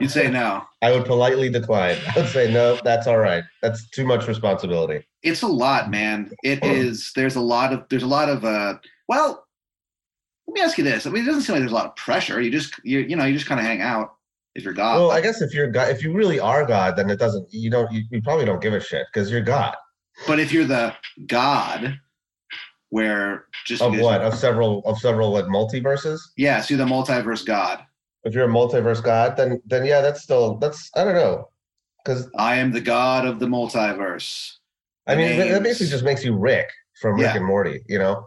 [0.00, 0.62] You'd say no.
[0.82, 1.96] I would politely decline.
[2.14, 2.78] I would say no.
[2.84, 3.42] That's all right.
[3.62, 5.06] That's too much responsibility.
[5.22, 6.30] It's a lot, man.
[6.42, 7.12] It is.
[7.16, 7.84] There's a lot of.
[7.88, 8.44] There's a lot of.
[8.44, 8.74] uh
[9.08, 9.44] Well,
[10.46, 11.06] let me ask you this.
[11.06, 12.40] I mean, it doesn't seem like there's a lot of pressure.
[12.40, 12.74] You just.
[12.84, 14.14] You you know you just kind of hang out
[14.54, 14.96] if you're God.
[14.96, 17.48] well, I guess if you're God, if you really are God, then it doesn't.
[17.50, 17.90] You don't.
[17.92, 19.74] You, you probably don't give a shit because you're God.
[20.26, 20.94] but if you're the
[21.26, 21.98] God,
[22.90, 24.20] where just Of what?
[24.22, 24.80] Of several.
[24.86, 26.20] Of several like multiverses.
[26.36, 27.84] Yeah, so you're the multiverse God.
[28.24, 31.48] If you're a multiverse God, then then yeah, that's still that's I don't know.
[32.04, 34.52] Because I am the God of the multiverse.
[35.06, 36.68] I mean, that- that basically just makes you Rick
[37.00, 37.36] from Rick Yeah.
[37.36, 37.82] and Morty.
[37.88, 38.26] You know.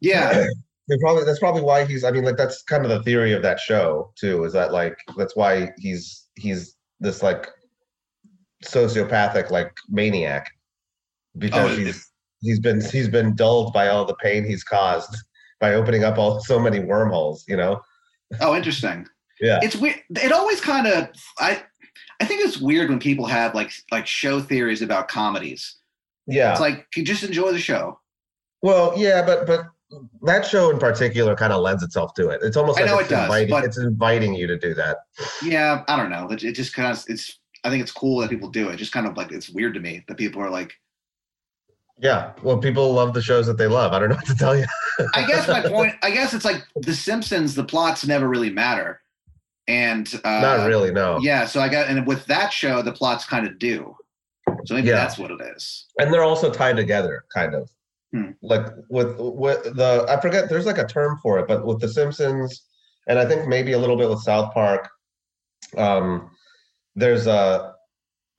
[0.00, 0.46] Yeah,
[0.88, 2.02] They probably that's probably why he's.
[2.04, 4.42] I mean, like that's kind of the theory of that show too.
[4.44, 7.46] Is that like that's why he's he's this like
[8.64, 10.50] sociopathic like maniac
[11.38, 12.11] because Oh, he's
[12.42, 15.16] he's been he's been dulled by all the pain he's caused
[15.60, 17.44] by opening up all so many wormholes.
[17.48, 17.80] You know.
[18.40, 19.06] Oh, interesting.
[19.40, 19.58] Yeah.
[19.62, 19.96] It's weird.
[20.10, 21.62] It always kind of I
[22.20, 25.76] I think it's weird when people have like like show theories about comedies.
[26.26, 26.52] Yeah.
[26.52, 27.98] It's like you just enjoy the show.
[28.62, 29.66] Well, yeah, but but
[30.22, 32.40] that show in particular kind of lends itself to it.
[32.42, 34.72] It's almost I like know it's it does, inviting but- it's inviting you to do
[34.74, 34.98] that.
[35.42, 36.28] Yeah, I don't know.
[36.30, 38.76] It, it just kind of it's I think it's cool that people do it.
[38.76, 40.72] Just kind of like it's weird to me that people are like
[42.02, 42.32] Yeah.
[42.42, 43.92] Well, people love the shows that they love.
[43.92, 44.66] I don't know what to tell you.
[45.14, 49.00] I guess my point I guess it's like The Simpsons the plots never really matter.
[49.68, 51.18] And uh Not really, no.
[51.22, 53.96] Yeah, so I got and with that show the plots kind of do.
[54.66, 54.96] So maybe Yeah.
[54.96, 55.86] that's what it is.
[55.98, 57.70] And they're also tied together, kind of.
[58.12, 58.30] Hmm.
[58.42, 61.88] Like with with the I forget there's like a term for it, but with the
[61.88, 62.62] Simpsons
[63.06, 64.88] and I think maybe a little bit with South Park,
[65.78, 66.30] um,
[66.96, 67.71] there's a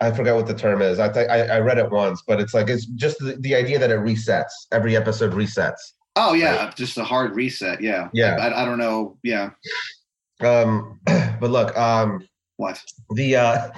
[0.04, 1.00] I forget what the term is.
[1.00, 3.80] I think I I read it once, but it's like it's just the, the idea
[3.80, 4.52] that it resets.
[4.72, 5.80] Every episode resets.
[6.16, 7.82] Oh yeah, just a hard reset.
[7.82, 8.10] Yeah.
[8.14, 8.36] Yeah.
[8.36, 9.18] I, I don't know.
[9.24, 9.52] Yeah.
[10.42, 12.28] Um, but look, um,
[12.58, 12.82] What?
[13.16, 13.70] the uh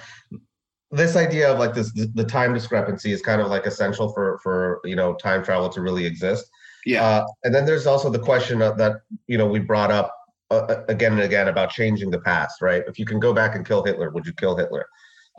[0.91, 4.80] this idea of like this the time discrepancy is kind of like essential for for
[4.84, 6.45] you know time travel to really exist
[6.86, 7.03] Yeah.
[7.03, 8.93] uh, and then there's also the question of that
[9.28, 10.13] you know we brought up
[10.51, 13.65] uh, again and again about changing the past right if you can go back and
[13.67, 14.86] kill hitler would you kill hitler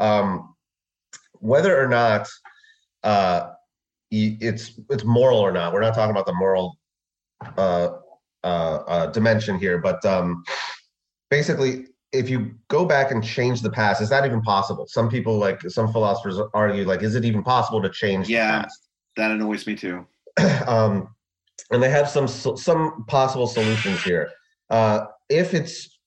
[0.01, 0.55] um
[1.41, 2.29] whether or not
[3.03, 3.51] uh
[4.11, 6.77] it's it's moral or not we're not talking about the moral
[7.59, 7.89] uh
[8.45, 8.47] uh,
[8.87, 10.43] uh dimension here but um
[11.31, 14.87] basically if you go back and change the past, is that even possible?
[14.89, 18.59] Some people, like some philosophers, argue, like, is it even possible to change Yeah.
[18.59, 18.89] the past?
[19.17, 20.07] that annoys me too.
[20.67, 21.09] um,
[21.71, 24.31] and they have some some possible solutions here.
[24.71, 25.99] Uh, if it's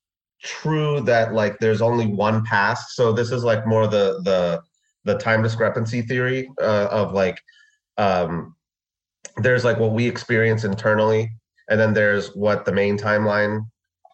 [0.43, 4.61] true that like there's only one past, so this is like more the the
[5.05, 7.39] the time discrepancy theory uh, of like
[7.97, 8.55] um,
[9.37, 11.29] there's like what we experience internally,
[11.69, 13.65] and then there's what the main timeline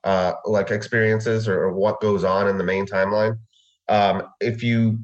[0.04, 3.38] uh, like experiences or, or what goes on in the main timeline.
[3.90, 5.00] Um, if you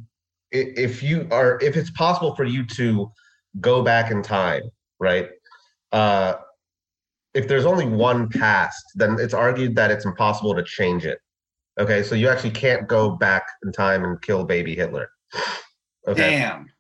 [0.52, 3.12] if you are if it's possible for you to
[3.60, 4.64] go back in time,
[5.00, 5.30] right?
[5.92, 6.36] Uh,
[7.34, 11.20] if there's only one past, then it's argued that it's impossible to change it.
[11.80, 15.10] Okay, so you actually can't go back in time and kill baby Hitler.
[16.08, 16.72] Okay, Damn.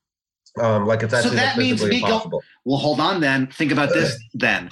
[0.60, 3.48] um, like So that means me go- Well, hold on then.
[3.48, 4.68] Think about this then.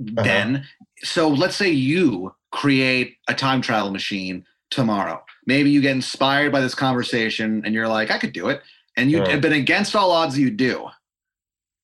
[0.00, 0.22] Uh-huh.
[0.24, 0.66] Then,
[1.02, 5.22] so let's say you create a time travel machine tomorrow.
[5.46, 8.62] Maybe you get inspired by this conversation and you're like, I could do it.
[8.96, 9.38] And you Uh-huh.
[9.52, 10.88] against all odds you do.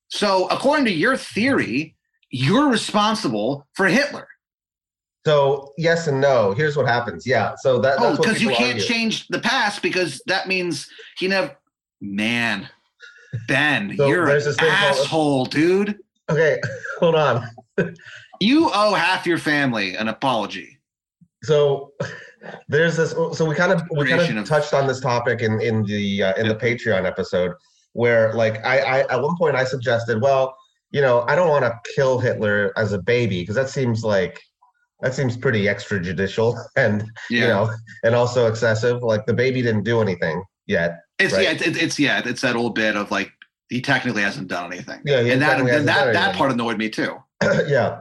[0.09, 1.94] So, according to your theory,
[2.30, 4.26] you're responsible for Hitler.
[5.26, 6.53] So yes and no.
[6.53, 7.26] Here's what happens.
[7.26, 7.55] Yeah.
[7.61, 8.82] So that, Oh, that's because you can't argue.
[8.82, 10.88] change the past because that means
[11.18, 11.57] he never.
[12.01, 12.68] Man,
[13.48, 15.98] Ben, So you're an thing called- asshole, dude.
[16.30, 16.59] Okay,
[16.98, 17.48] hold on.
[18.40, 20.78] You owe half your family an apology.
[21.42, 21.92] So
[22.68, 23.11] there's this.
[23.36, 26.22] So we kind of we kind of of- touched on this topic in in the
[26.22, 27.53] uh, in the Patreon episode
[27.92, 30.55] where like I, I at one point I suggested, well,
[30.92, 34.40] you know, I don't want to kill Hitler as a baby because that seems like
[35.01, 37.40] that seems pretty extrajudicial and Yeah.
[37.40, 37.70] you know
[38.05, 39.03] and also excessive.
[39.03, 41.00] Like the baby didn't do anything yet.
[41.18, 41.42] It's Right.
[41.42, 43.32] yeah, it's, it's yeah, it's that old bit of like
[43.68, 45.00] he technically hasn't done anything.
[45.04, 46.34] Yeah, and that and that that anything.
[46.34, 47.16] part annoyed me too.
[47.66, 48.00] yeah.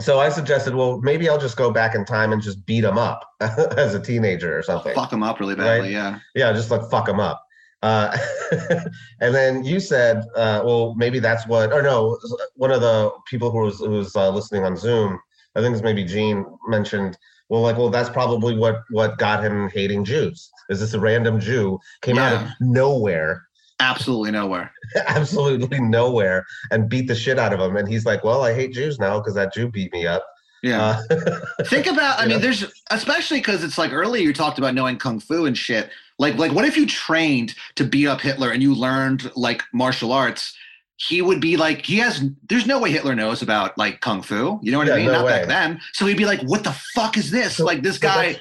[0.00, 2.96] So I suggested, well, maybe I'll just go back in time and just beat him
[2.96, 4.94] up as a teenager or something.
[4.94, 5.80] Fuck him up really badly.
[5.80, 5.90] Right.
[5.90, 6.18] Yeah.
[6.34, 7.42] Yeah, just like fuck him up.
[7.82, 8.16] Uh,
[9.20, 12.18] and then you said, uh, well, maybe that's what, or no,
[12.54, 15.18] one of the people who was who was uh, listening on Zoom,
[15.56, 17.18] I think it's maybe Gene mentioned,
[17.52, 20.50] well, like, well, that's probably what what got him hating Jews.
[20.70, 23.46] Is this a random Jew came out of nowhere,
[23.78, 24.72] Absolutely nowhere.
[25.06, 28.72] absolutely nowhere, and beat the shit out of him, and he's like, well, I hate
[28.72, 30.24] Jews now because that Jew beat me up.
[30.62, 31.02] Yeah.
[31.10, 32.18] Uh, Think about.
[32.18, 32.38] I mean, know?
[32.38, 35.90] there's especially because it's like earlier you talked about knowing kung fu and shit.
[36.18, 40.10] Like, like what if you trained to beat up Hitler and you learned like martial
[40.10, 40.56] arts?
[41.08, 42.22] He would be like, he has.
[42.48, 44.58] There's no way Hitler knows about like kung fu.
[44.62, 45.06] You know what Yeah, I mean?
[45.06, 45.32] no Not way.
[45.32, 45.80] back then.
[45.94, 47.56] So he'd be like, "What the fuck is this?
[47.56, 48.38] So- like this guy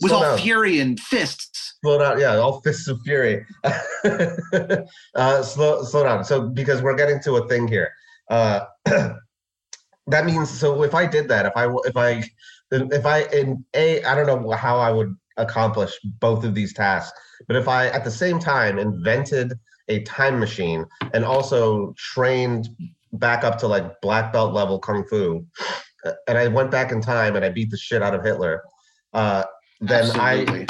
[0.00, 0.38] was all down.
[0.38, 3.44] fury and fists." slow down yeah all fists of fury
[5.14, 7.92] uh slow slow down so because we're getting to a thing here
[8.30, 12.22] uh that means so if i did that if i if i
[12.72, 17.12] if i in a i don't know how i would accomplish both of these tasks
[17.46, 19.52] but if i at the same time invented
[19.88, 20.84] a time machine
[21.14, 22.68] and also trained
[23.12, 25.44] back up to like black belt level kung fu
[26.04, 28.62] uh, and i went back in time and i beat the shit out of hitler
[29.14, 29.44] uh
[29.80, 30.66] then i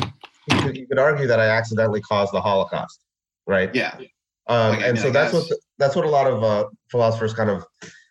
[0.48, 3.00] you could, you could argue that I accidentally caused the Holocaust,
[3.46, 3.74] right?
[4.00, 4.08] yeah.
[4.48, 7.50] Um, Like, and so that's what the, that's what a lot of uh, philosophers kind
[7.50, 7.64] of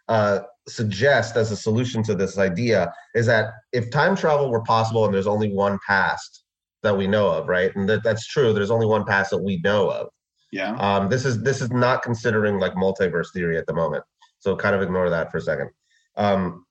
[0.10, 5.06] uh, suggest as a solution to this idea is that if time travel were possible
[5.06, 6.44] and there's only one past
[6.84, 7.74] that we know of, right?
[7.76, 8.54] And that, that's true.
[8.54, 10.10] There's only one past that we know of.
[10.52, 10.76] Yeah.
[10.76, 14.04] Um, this is this is not considering like multiverse theory at the moment.
[14.40, 15.70] So kind of ignore that for a second.
[16.16, 16.66] Um,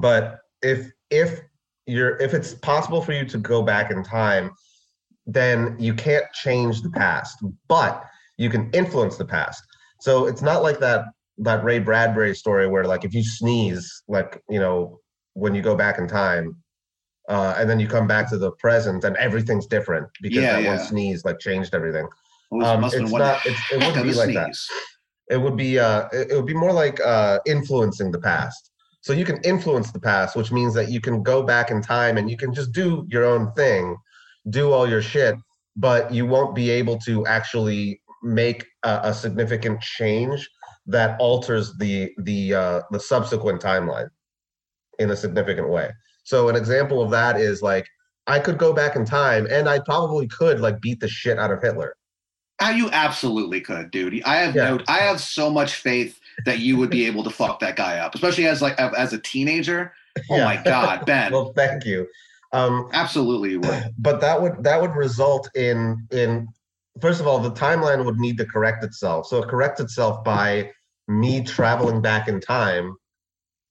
[0.00, 1.40] but if if
[1.86, 4.50] you're if it's possible for you to go back in time,
[5.26, 7.38] then you can't change the past,
[7.68, 8.04] but
[8.36, 9.62] you can influence the past.
[10.00, 11.06] So it's not like that
[11.38, 15.00] that Ray Bradbury story where like if you sneeze, like you know,
[15.34, 16.56] when you go back in time,
[17.28, 20.66] uh, and then you come back to the present and everything's different because Yeah, that
[20.68, 20.84] one yeah.
[20.84, 22.08] sneeze like changed everything
[22.64, 24.46] um, it's one not- it's- it wouldn't be like that.
[25.30, 28.70] it would be uh it, it would be more like uh influencing the past.
[29.02, 32.16] So you can influence the past which means that you can go back in time
[32.18, 33.96] and you can just do your own thing
[34.50, 35.34] do all your shit
[35.76, 40.48] but you won't be able to actually make a, a significant change
[40.86, 44.08] that alters the the uh the subsequent timeline
[44.98, 45.88] in a significant way.
[46.24, 47.86] So an example of that is like
[48.26, 51.50] i could go back in time and i probably could like beat the shit out
[51.50, 51.94] of hitler
[52.60, 54.20] How you absolutely could, dude.
[54.24, 54.70] I have Yeah.
[54.76, 57.98] no, I have so much faith that you would be able to fuck that guy
[57.98, 59.92] up, especially as like as a teenager.
[60.30, 60.44] Oh Yeah.
[60.44, 61.32] my god, Ben!
[61.32, 62.06] well thank you
[62.52, 63.94] um absolutely, you would.
[63.98, 66.48] but that would that would result in in
[67.00, 70.68] first of all the timeline would need to correct itself so it corrects itself by
[71.06, 72.94] me traveling back in time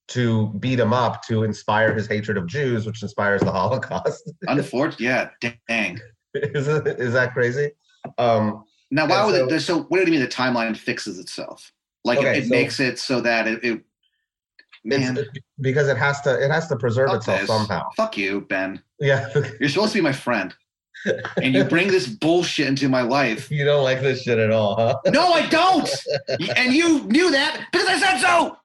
[0.07, 5.07] to beat him up to inspire his hatred of jews which inspires the holocaust Unfortunately,
[5.07, 5.29] yeah.
[5.67, 5.99] Dang.
[6.35, 7.71] is, it, is that crazy
[8.17, 9.59] um Now, why And would so- it?
[9.61, 11.71] So, what do you mean the timeline fixes itself?
[12.05, 13.63] Like Okay, it, it so- makes it so that it.
[13.63, 13.81] it
[14.89, 15.21] it's
[15.59, 17.47] because it has to it has to preserve fuck itself this.
[17.49, 18.81] somehow Fuck you, Ben.
[18.99, 19.27] yeah
[19.59, 20.53] You're supposed to be my friend,
[21.43, 23.51] and you bring this bullshit into my life.
[23.51, 25.89] you don't like this shit at all huh No, I don't.
[26.57, 28.55] and you knew that because I said so.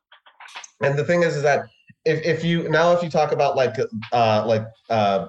[0.83, 1.65] and the thing is is that
[2.05, 3.75] if, if you now if you talk about like
[4.13, 5.29] uh like uh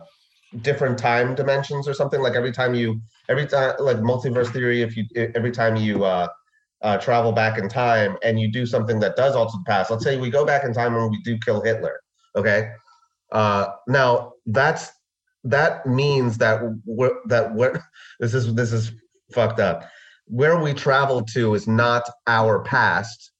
[0.62, 4.96] different time dimensions or something like every time you every time like multiverse theory if
[4.98, 5.06] you
[5.36, 6.28] every time you uh
[6.84, 9.90] uh, travel back in time and you do something that does alter the past.
[9.90, 12.02] Let's say we go back in time and we do kill Hitler.
[12.36, 12.72] Okay.
[13.32, 14.92] Uh, now that's
[15.46, 17.82] that means that we're, that we're,
[18.20, 18.92] this is this is
[19.34, 19.90] fucked up.
[20.26, 23.32] Where we travel to is not our past.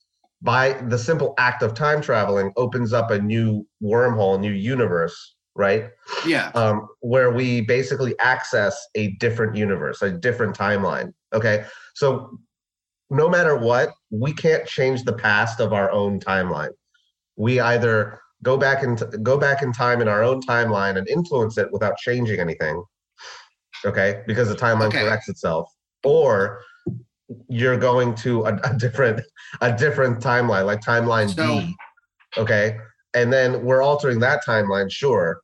[0.42, 5.33] By the simple act of time traveling, opens up a new wormhole, a new universe,
[5.56, 5.90] right?
[6.26, 6.52] Yeah.
[6.56, 11.14] um, where we basically access a different universe, a different timeline.
[11.34, 12.40] Okay, so
[13.10, 16.72] no matter what, we can't change the past of our own timeline.
[17.36, 21.58] We either go back in go back in time in our own timeline and influence
[21.58, 22.84] it without changing anything.
[23.86, 25.04] Okay, because the timeline Okay.
[25.04, 25.70] corrects itself,
[26.04, 26.62] or
[27.50, 29.22] you're going to a, a different
[29.62, 31.76] a different timeline, like timeline So- D.
[32.38, 32.78] Okay,
[33.14, 35.40] and then we're altering that timeline, sure.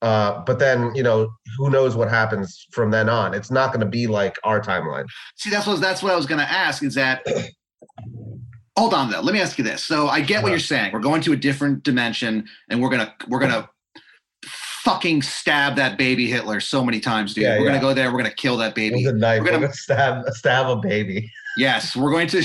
[0.00, 3.34] Uh, but then you know who knows what happens from then on.
[3.34, 5.06] It's not going to be like our timeline.
[5.36, 6.82] See, that's what that's what I was going to ask.
[6.84, 7.26] Is that
[8.78, 9.20] hold on though.
[9.20, 9.82] Let me ask you this.
[9.82, 10.50] So I get what Uh-huh.
[10.52, 10.92] you're saying.
[10.92, 13.68] We're going to a different dimension, and we're gonna we're gonna
[14.44, 17.42] fucking stab that baby Hitler so many times, dude.
[17.44, 17.70] Yeah, we're yeah.
[17.72, 18.10] gonna go there.
[18.12, 19.04] We're gonna kill that baby.
[19.04, 21.30] With a knife, We're we're gonna- gonna, stab stab a baby.
[21.56, 22.40] Yes, we're going to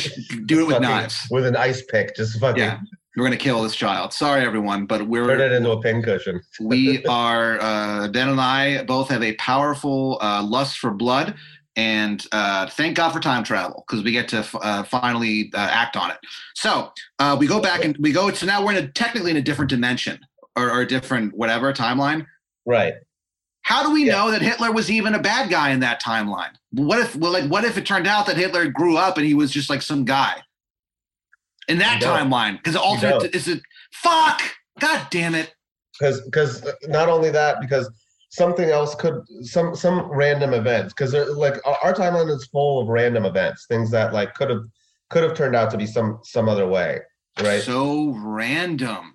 [0.48, 1.28] do it with Fucking- knives.
[1.30, 2.80] With an ice pick, just fucking Yeah,
[3.16, 4.14] we're gonna kill this child.
[4.14, 6.42] Sorry, everyone, but we're turn it into a pincushion.
[6.62, 11.36] we are uh, Ben and I both have a powerful uh, lust for blood,
[11.76, 15.58] and uh, thank God for time travel because we get to f- uh, finally uh,
[15.72, 16.18] act on it.
[16.56, 18.32] So uh, we go back and we go.
[18.32, 20.20] So now we're in a technically in a different dimension
[20.56, 22.26] or, or a different whatever timeline.
[22.66, 22.94] Right.
[23.64, 24.14] How do we Yeah.
[24.14, 26.52] know that Hitler was even a bad guy in that timeline?
[26.72, 29.34] What if, well, like, what if it turned out that Hitler grew up and he
[29.34, 30.42] was just like some guy
[31.68, 32.58] in that timeline?
[32.58, 33.62] Because the alternate is it?
[33.94, 34.42] Fuck!
[34.80, 35.54] God damn it!
[36.00, 37.90] because because not only that because
[38.32, 42.88] something else could some some random events because like our, our timeline is full of
[42.88, 44.64] random events things that like could have
[45.12, 47.00] could have turned out to be some some other way
[47.44, 49.14] right So random.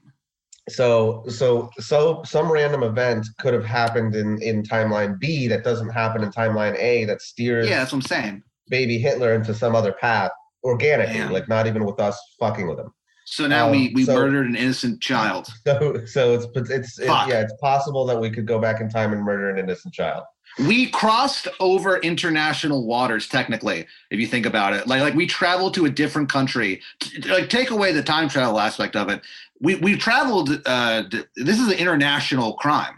[0.69, 5.89] so so so some random event could have happened in in timeline b that doesn't
[5.91, 8.43] happen in timeline a that steers Yeah, that's what I'm saying.
[8.69, 10.31] baby hitler into some other path
[10.65, 11.33] organically Damn.
[11.33, 12.93] like not even with us fucking with him
[13.27, 15.49] So now Um, we we so- murdered an innocent child.
[15.67, 19.13] so so it's it's, it's yeah it's possible that we could go back in time
[19.13, 20.25] and murder an innocent child
[20.67, 24.87] We crossed over international waters, technically, if you think about it.
[24.89, 26.81] Like like we traveled to a different country.
[27.29, 29.21] Like take away the time travel aspect of it.
[29.61, 30.49] We we traveled.
[30.67, 31.03] Uh,
[31.37, 32.97] this is an international crime.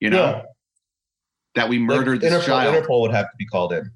[0.00, 0.42] You know Yeah.
[1.56, 2.74] that we murdered Like, this Interpol, child.
[2.74, 3.90] Interpol would have to be called in.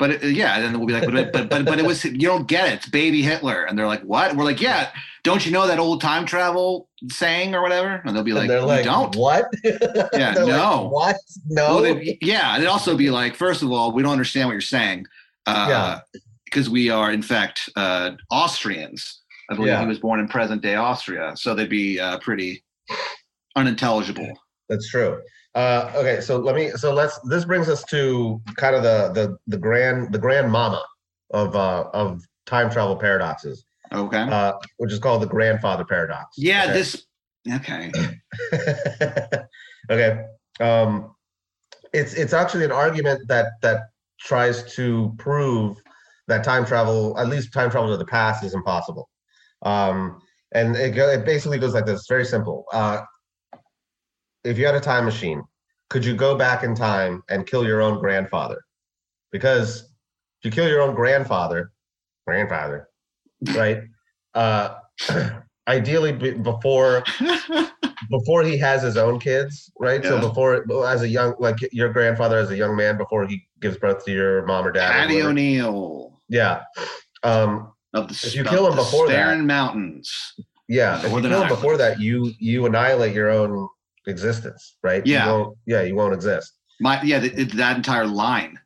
[0.00, 2.18] But it, yeah, and then we'll be like, but, but but but it was you
[2.18, 2.72] don't get it.
[2.76, 4.34] It's baby Hitler, and they're like, what?
[4.34, 4.90] We're like, yeah.
[5.22, 8.00] Don't you know that old time travel saying or whatever?
[8.06, 9.14] And they'll be like, and they're like, don't.
[9.14, 9.44] what?
[9.62, 9.76] Yeah,
[10.34, 10.88] They're like, no.
[10.88, 11.16] what?
[11.46, 11.82] No.
[11.82, 14.62] Well, yeah, and it'd also be like, first of all, we don't understand what you're
[14.62, 15.04] saying,
[15.46, 16.00] uh, Yeah.
[16.46, 19.20] because we are in fact uh, Austrians.
[19.50, 19.82] I believe Yeah.
[19.82, 22.64] he was born in present day Austria, so they'd be uh, pretty
[23.56, 24.32] unintelligible.
[24.70, 25.20] That's true.
[25.54, 26.70] Uh, okay, so let me.
[26.70, 27.18] So let's.
[27.20, 30.82] This brings us to kind of the the the grand the grand mama
[31.30, 34.22] of uh, of time travel paradoxes, Okay.
[34.22, 36.36] uh, which is called the grandfather paradox.
[36.36, 36.64] yeah.
[36.64, 36.72] Okay?
[36.72, 37.06] This.
[37.52, 37.90] Okay.
[39.90, 40.24] okay.
[40.60, 41.14] Um,
[41.92, 43.88] it's it's actually an argument that that
[44.20, 45.76] tries to prove
[46.28, 49.08] that time travel, at least time travel to the past, is impossible.
[49.62, 50.20] Um,
[50.52, 52.06] and it, it basically goes like this.
[52.08, 52.66] Very simple.
[52.72, 53.00] Uh,
[54.44, 55.42] if you had a time machine,
[55.88, 58.62] could you go back in time and kill your own grandfather?
[59.32, 59.80] Because
[60.40, 61.72] if you kill your own grandfather,
[62.26, 62.88] grandfather,
[63.54, 63.82] right?
[64.34, 64.74] Uh,
[65.68, 67.02] ideally, be- before
[68.10, 70.02] before he has his own kids, right?
[70.04, 73.76] So before, as a young, like your grandfather as a young man, before he gives
[73.76, 74.90] birth to your mom or dad.
[74.90, 75.22] Patty.
[75.22, 76.62] O'Neill Yeah.
[77.22, 80.32] Um, of the If you kill him the before that- Mountains.
[80.68, 80.96] yeah.
[81.04, 83.68] If you kill him before that, you you annihilate your own
[84.06, 85.06] existence, right?
[85.06, 85.26] Yeah.
[85.26, 86.52] You won't, yeah, you won't exist.
[86.80, 88.58] My yeah, th- th- that entire line.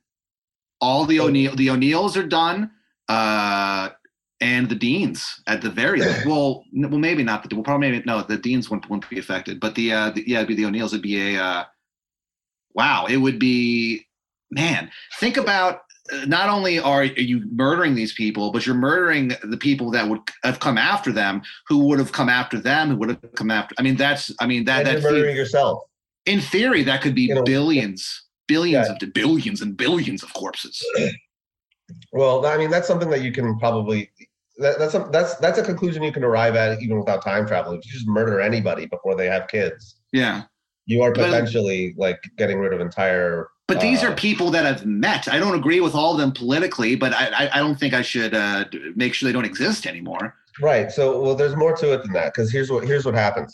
[0.80, 2.70] All the O'Neill, the O'Neills are done,
[3.08, 3.88] uh,
[4.40, 6.26] and the Deans at the very least.
[6.26, 7.48] Well, n- well, maybe not.
[7.48, 8.22] The, well, probably maybe no.
[8.22, 10.92] The Deans wouldn't, wouldn't be affected, but the, uh, the yeah, it'd be the O'Neills.
[10.92, 11.64] It'd be a uh,
[12.74, 13.06] wow.
[13.06, 14.04] It would be
[14.50, 14.90] man.
[15.18, 15.80] Think about.
[16.26, 20.60] Not only are you murdering these people, but you're murdering the people that would have
[20.60, 23.74] come after them, who would have come after them, who would have come after.
[23.78, 24.30] I mean, that's.
[24.40, 25.82] I mean that and that you're murdering yourself.
[26.26, 28.96] in theory, that could be You know, billions, billions Yeah.
[29.00, 30.82] of billions and billions of corpses.
[32.12, 34.10] Well, I mean, that's something that you can probably.
[34.58, 37.72] That, that's a, that's that's a conclusion you can arrive at even without time travel.
[37.74, 40.42] If you just murder anybody before they have kids, Yeah,
[40.86, 43.48] you are But- potentially like getting rid of entire.
[43.66, 45.26] But these uh, are people that I've met.
[45.28, 48.02] I don't agree with all of them politically, but I I, I don't think I
[48.02, 50.34] should uh, make sure they don't exist anymore.
[50.60, 50.92] Right.
[50.92, 53.52] So, well, there's more to it than that because here's what here's what happens.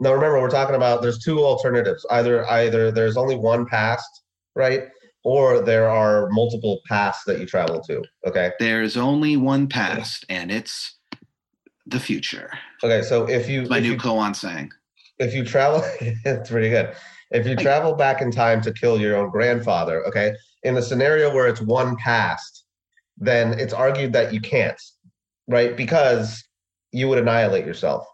[0.00, 2.06] Now, remember, we're talking about there's two alternatives.
[2.10, 4.22] Either either there's only one past,
[4.54, 4.84] right,
[5.24, 8.02] or there are multiple paths that you travel to.
[8.26, 8.52] Okay.
[8.60, 10.94] There's only one past, and it's
[11.86, 12.50] the future.
[12.84, 13.02] Okay.
[13.02, 14.70] So if you My if new you, koan saying.
[15.18, 16.94] if you travel, it's pretty good.
[17.30, 21.32] If you travel back in time to kill your own grandfather, okay, in a scenario
[21.32, 22.64] where it's one past,
[23.18, 24.80] then it's argued that you can't,
[25.46, 25.76] right?
[25.76, 26.42] Because
[26.92, 28.06] you would annihilate yourself.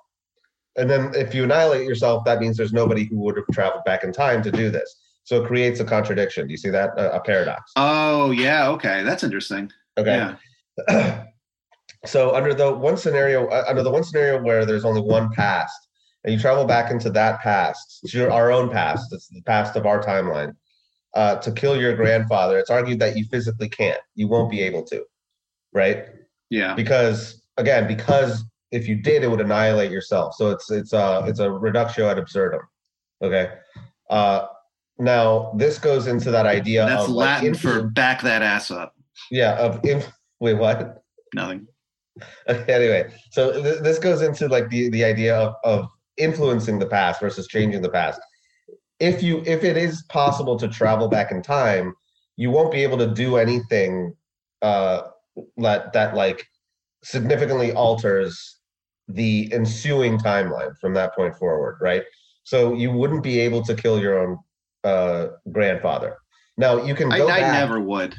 [0.77, 4.03] And then if you annihilate yourself, that means there's nobody who would have traveled back
[4.03, 5.03] in time to do this.
[5.23, 6.47] So it creates a contradiction.
[6.47, 6.91] Do you see that?
[6.99, 7.73] A, a paradox.
[7.77, 9.71] Oh yeah, okay, that's interesting.
[9.97, 10.35] Okay.
[10.89, 11.25] Yeah,
[12.07, 15.89] so under the one scenario, uh, under the one scenario where there's only one past,
[16.25, 19.77] and you travel back into that past, it's your our own past, it's the past
[19.77, 20.55] of our timeline,
[21.14, 24.01] uh, to kill your grandfather, it's argued that you physically can't.
[24.14, 25.05] You won't be able to,
[25.72, 26.07] right?
[26.51, 26.75] Yeah.
[26.75, 30.35] because again, because if you did, it would annihilate yourself.
[30.35, 32.62] So it's it's a it's a reductio ad absurdum.
[33.22, 33.53] Okay.
[34.11, 34.47] Uh,
[34.99, 38.95] now this goes into that idea That's of like, Latin for back that ass up.
[39.31, 41.03] yeah of inf- wait what
[41.35, 41.66] Nothing.
[42.49, 46.87] Okay, anyway so th- this goes into like the the idea of, of influencing the
[46.87, 48.21] past versus changing the past
[49.01, 51.95] if you if it is possible to travel back in time
[52.37, 54.15] you won't be able to do anything
[54.62, 55.03] uh
[55.57, 56.47] that that like
[57.03, 58.59] significantly alters
[59.09, 62.05] the ensuing timeline from that point forward right
[62.45, 64.39] so you wouldn't be able to kill your own
[64.85, 66.17] uh grandfather
[66.57, 68.15] now you can I, go I back, never would.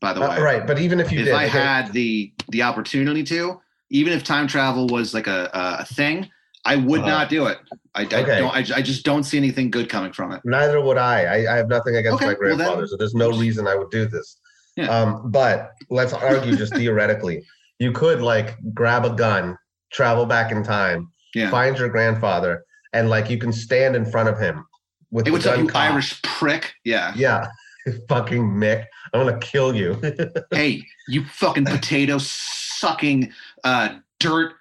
[0.00, 1.28] By the way, uh, right but even if you did.
[1.28, 3.60] if did I had the the opportunity to,
[3.90, 6.28] even if time travel was like a, a thing,
[6.64, 7.08] I would Uh-huh.
[7.10, 7.58] not do it.
[7.94, 8.38] I, I Okay.
[8.38, 8.54] don't.
[8.54, 10.40] I, I just don't see anything good coming from it.
[10.44, 11.24] Neither would I.
[11.24, 13.74] I, I have nothing against Okay, my well then- grandfather, so there's no reason I
[13.74, 14.38] would do this.
[14.76, 14.86] Yeah.
[14.88, 17.42] Um, but let's argue just theoretically.
[17.78, 19.58] You could like grab a gun,
[19.92, 21.50] travel back in time, Yeah.
[21.50, 24.64] find your grandfather, and like you can stand in front of him
[25.10, 25.76] with Hey, the gun you cocked.
[25.92, 26.72] Irish prick?
[26.84, 27.12] Yeah.
[27.16, 27.48] Yeah,
[28.08, 30.00] fucking Mick, I'm gonna kill you.
[30.52, 33.32] hey, you fucking potato sucking,
[33.64, 34.52] uh, dirt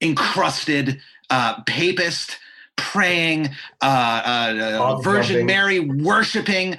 [0.00, 1.00] encrusted,
[1.30, 2.38] uh, papist,
[2.76, 3.48] praying,
[3.82, 5.46] uh, uh, uh, Virgin jumping.
[5.46, 6.76] Mary worshiping,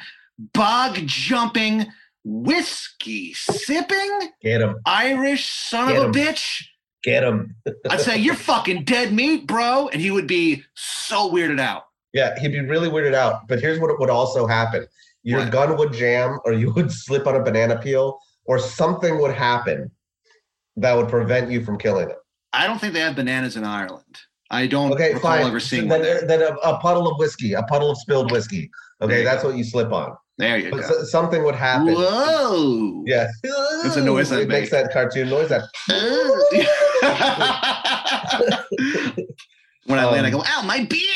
[0.53, 1.85] bog jumping,
[2.23, 6.63] whiskey sipping, get him, Irish son Get of a bitch.
[7.03, 7.55] get him.
[7.89, 11.83] I'd say you're fucking dead meat, bro, and he would be so weirded out.
[12.13, 13.47] Yeah, he'd be really weirded out.
[13.47, 14.85] But here's what would also happen:
[15.23, 15.51] your What?
[15.51, 19.89] gun would jam, or you would slip on a banana peel, or something would happen
[20.77, 22.17] that would prevent you from killing him.
[22.53, 24.19] I don't think they have bananas in Ireland.
[24.51, 25.47] I don't Okay, recall fine.
[25.47, 26.27] ever seeing then one there.
[26.27, 28.69] then a, a puddle of whiskey, a puddle of spilled whiskey.
[29.01, 29.49] Okay, that's go.
[29.49, 30.15] what you slip on.
[30.37, 30.87] There you But go.
[30.87, 31.93] so- something would happen.
[31.95, 33.03] Whoa.
[33.07, 33.27] Yeah,
[33.83, 35.49] That's a noise it makes that cartoon noise.
[35.49, 35.63] That
[39.85, 41.07] when I land, I Um, go, ow, my beak!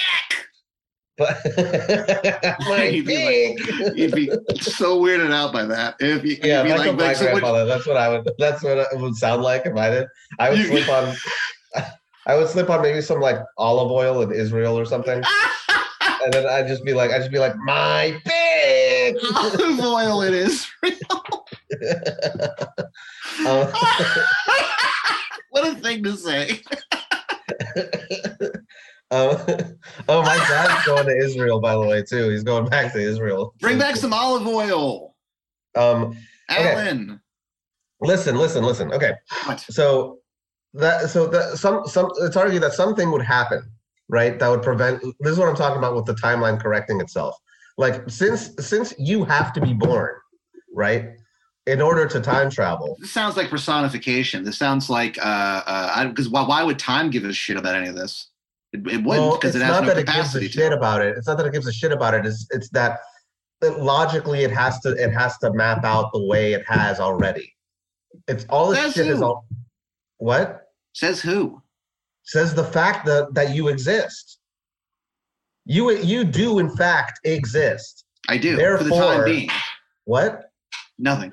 [1.18, 1.38] but
[2.68, 3.96] my You'd be dick.
[3.96, 4.30] You'd be
[4.60, 5.96] so weirded out by that.
[6.00, 8.30] If you, Yeah, if be I killed my like, so that's what I would.
[8.38, 10.08] That's what it would sound like if I did.
[10.40, 11.16] I would slip on.
[12.28, 15.22] I would slip on maybe some like olive oil in Israel or something,
[16.24, 19.16] and then I'd just be like, I'd just be like, my pig.
[19.36, 20.68] olive oil it is.
[23.46, 23.72] Uh,
[25.52, 26.62] what a thing to say.
[29.12, 29.38] um,
[30.10, 32.30] oh, my dad's going to Israel, by the way, too.
[32.30, 33.54] He's going back to Israel.
[33.60, 35.16] Bring back some olive oil.
[35.76, 36.18] Um,
[36.52, 36.72] Okay.
[36.74, 37.20] Alan.
[38.02, 38.94] listen, listen, listen.
[38.94, 39.14] Okay,
[39.46, 39.60] What?
[39.62, 40.20] so
[40.76, 43.62] that so that some some it's argued that something would happen,
[44.10, 44.38] right?
[44.40, 45.02] That would prevent.
[45.20, 47.36] This is what I'm talking about with the timeline correcting itself.
[47.78, 50.12] Like since since you have to be born,
[50.74, 51.16] right,
[51.66, 52.98] in order to time travel.
[53.00, 54.44] This sounds like personification.
[54.44, 57.90] This sounds like uh uh because why, why would time give a shit about any
[57.90, 58.30] of this?
[58.74, 61.02] It, it wouldn't because it's it has not no that it gives a shit about
[61.02, 61.18] it.
[61.18, 62.26] It's not that it gives a shit about it.
[62.26, 63.00] It's it's that
[63.62, 67.54] that logically it has to it has to map out the way it has already.
[68.28, 69.46] It's all this shit is all.
[70.18, 70.65] What
[70.96, 71.62] Says who?
[72.28, 74.40] says the fact that that you exist?
[75.66, 78.06] You you do in fact exist.
[78.30, 79.50] I do for the time Therefore- being.
[80.06, 80.52] What?
[80.98, 81.32] Nothing.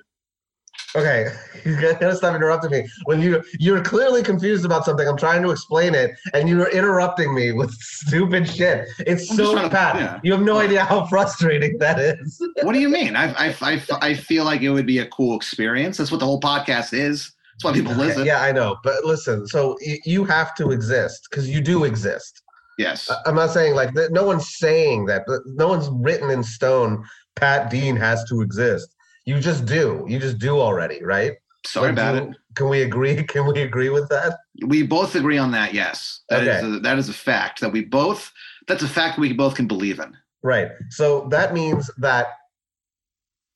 [0.95, 1.29] Okay,
[1.65, 2.87] you gotta stop interrupting me.
[3.05, 7.33] When you you're clearly confused about something, I'm trying to explain it, and you're interrupting
[7.35, 8.89] me with stupid shit.
[8.99, 9.97] It's I'm so to- bad.
[9.97, 10.21] yeah.
[10.23, 12.43] You have no idea how frustrating that is.
[12.63, 13.17] What do you mean?
[13.17, 15.97] I, I, I, I feel like it would be a cool experience.
[15.97, 17.33] That's what the whole podcast is.
[17.63, 18.25] That's why people listen.
[18.27, 19.47] Yeah, I know, but listen.
[19.47, 22.43] So y- you have to exist because you do exist.
[22.79, 23.11] Yes.
[23.11, 24.13] I- I'm not saying like that.
[24.13, 25.23] No one's saying that.
[25.27, 27.05] but No one's written in stone.
[27.37, 28.95] Pat Dean has to exist.
[29.25, 30.05] You just do.
[30.09, 31.33] You just do already, right?
[31.67, 32.37] Sorry about do- it.
[32.57, 33.23] Can we agree?
[33.25, 34.39] Can we agree with that?
[34.67, 35.73] We both agree on that.
[35.73, 36.21] Yes.
[36.29, 36.77] That is Okay.
[36.77, 38.33] a, that is a fact that we both.
[38.69, 40.17] That's a fact we both can believe in.
[40.43, 40.69] Right.
[40.91, 42.29] So that means that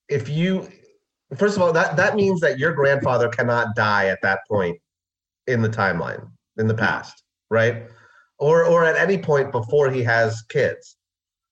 [0.09, 0.69] if you,
[1.37, 4.79] first of all, that that means that your grandfather cannot die at that point
[5.47, 7.85] in the timeline in the past, right?
[8.39, 10.97] Or or at any point before he has kids,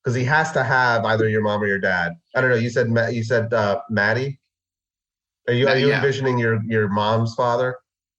[0.02, 2.12] because he has to have either your mom or your dad.
[2.34, 2.56] I don't know.
[2.56, 4.40] You said you said uh, Maddie.
[5.48, 5.96] Are you are you yeah.
[5.96, 7.76] envisioning your your mom's father?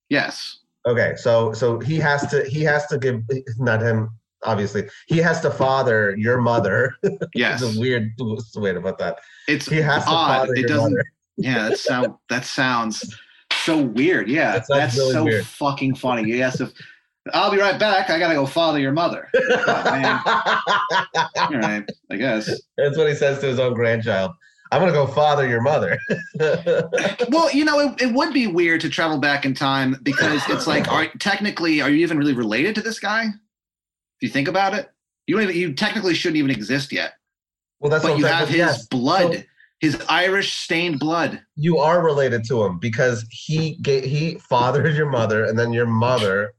[0.09, 0.59] Yes.
[0.85, 3.21] Okay, so so he has to he has to give
[3.57, 4.09] not him
[4.45, 6.95] obviously he has to father your mother.
[7.33, 7.61] Yes.
[7.63, 8.11] it's a weird
[8.55, 9.19] way to put that.
[9.47, 10.27] It's He has to odd.
[10.27, 10.91] father It your doesn't.
[10.93, 11.05] mother.
[11.37, 11.69] Yeah.
[11.69, 12.13] That sound.
[12.29, 13.15] that sounds
[13.63, 14.29] so weird.
[14.29, 14.53] Yeah.
[14.53, 15.45] That That's really so weird.
[15.45, 16.23] fucking funny.
[16.23, 16.71] He has to.
[17.33, 18.09] I'll be right back.
[18.09, 19.29] I gotta go father your mother.
[19.35, 20.59] Oh.
[21.37, 21.83] All right.
[22.11, 22.45] I guess.
[22.77, 24.31] That's what he says to his own grandchild.
[24.71, 25.97] I'm gonna go father your mother.
[27.29, 30.67] well, you know, it, it would be weird to travel back in time because it's
[30.67, 33.25] like, are technically, are you even really related to this guy?
[33.25, 34.89] If you think about it,
[35.27, 37.13] you don't even, you technically shouldn't even exist yet.
[37.79, 39.43] well, that's but you have his yes, blood, so
[39.79, 41.41] his Irish stained blood.
[41.55, 45.85] you are related to him because he gave, he fathered your mother, and then your
[45.85, 46.53] mother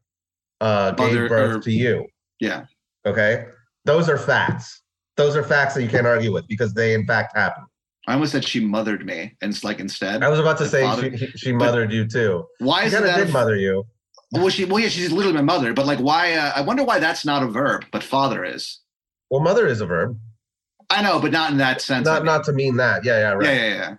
[0.60, 2.06] uh, Mother, gave birth or- to you.
[2.40, 2.66] Yeah.
[3.06, 3.46] Okay,
[3.84, 4.82] those are facts.
[5.16, 7.66] Those are facts that you can't argue with because they in fact happened.
[8.06, 10.22] I almost said she mothered me, and it's like instead.
[10.22, 12.44] I was about to say she, she mothered you too.
[12.58, 13.16] Why kind that?
[13.16, 13.84] did A, mother you.
[14.32, 15.72] well, she well, yeah, she's literally my mother.
[15.72, 16.34] But like, why?
[16.34, 18.80] Uh, I wonder why that's not a verb, but father is.
[19.30, 20.18] Well, mother is a verb.
[20.90, 22.06] I know, but not in that sense.
[22.06, 22.26] I Not mean.
[22.26, 23.04] not to mean that.
[23.04, 23.46] Yeah, yeah, right.
[23.46, 23.96] Yeah, yeah, yeah.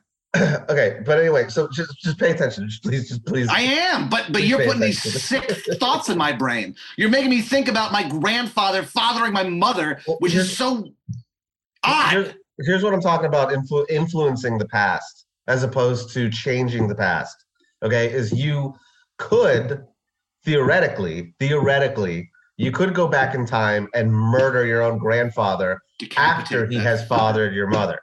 [0.70, 3.48] okay, but anyway, so just just pay attention, just please, just please.
[3.50, 5.56] I am, but but you're putting these attention.
[5.56, 6.76] sick thoughts in my brain.
[6.98, 10.90] You're making me think about my grandfather fathering my mother, Well, which is so
[11.84, 12.12] odd.
[12.12, 16.96] Here's, here's what I'm talking about: influ- influencing the past as opposed to changing the
[16.96, 17.46] past.
[17.84, 18.76] Okay, is you
[19.18, 19.86] could
[20.44, 25.80] theoretically, theoretically, you could go back in time and murder your own grandfather
[26.18, 28.00] after he has fathered your mother.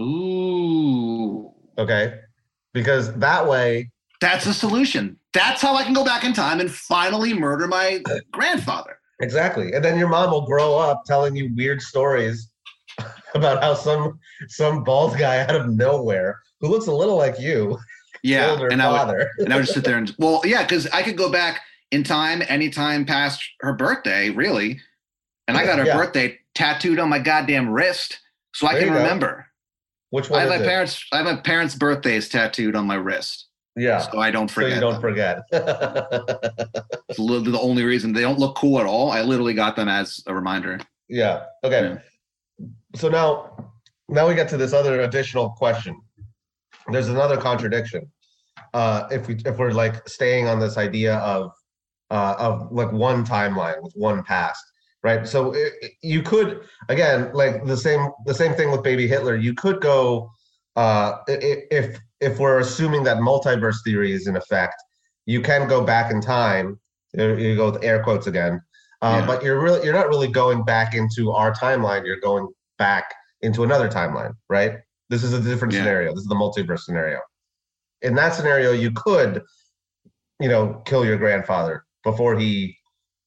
[0.00, 2.20] Ooh, Okay,
[2.72, 3.90] because that way,
[4.20, 5.18] that's a solution.
[5.32, 8.00] That's how I can go back in time and finally murder my
[8.30, 8.98] grandfather.
[9.20, 12.50] exactly, and then your mom will grow up telling you weird stories
[13.34, 17.76] about how some some bald guy out of nowhere who looks a little like you
[18.22, 21.02] Yeah, and I would and I would just sit there and well, yeah, because I
[21.02, 21.60] could go back
[21.94, 24.80] in time anytime past her birthday, really,
[25.48, 25.96] and I got her Yeah.
[25.96, 28.18] birthday tattooed on my goddamn wrist,
[28.54, 29.46] so I can remember.
[30.10, 30.68] Which I one have is my it?
[30.68, 31.06] parents.
[31.12, 33.98] I have my parents' birthdays tattooed on my wrist, Yeah.
[33.98, 34.74] so I don't So forget.
[34.74, 35.00] you don't them.
[35.00, 35.38] forget.
[37.08, 39.10] It's literally the only reason they don't look cool at all.
[39.12, 40.80] I literally got them as a reminder.
[41.08, 41.44] yeah.
[41.62, 41.96] Okay.
[42.60, 42.66] Yeah.
[42.96, 43.72] So now,
[44.08, 46.00] now we get to this other additional question.
[46.90, 48.10] There's another contradiction.
[48.72, 51.52] Uh, if we if we're like staying on this idea of
[52.10, 54.62] uh, of like one timeline with one past,
[55.02, 55.26] right?
[55.26, 59.36] So i i- you could again like the same the same thing with Baby Hitler.
[59.36, 60.30] You could go
[60.76, 64.74] uh, if if we're assuming that multiverse theory is in effect,
[65.26, 66.78] you can go back in time.
[67.14, 68.60] You you go with air quotes again.
[69.02, 69.26] Uh, Yeah.
[69.26, 72.04] But you're really you're not really going back into our timeline.
[72.06, 72.48] You're going
[72.78, 74.78] back into another timeline, right?
[75.10, 75.80] This is a different Yeah.
[75.80, 76.10] scenario.
[76.12, 77.20] This is the multiverse scenario.
[78.02, 79.42] In that scenario, you could,
[80.40, 82.76] you know, kill your grandfather before he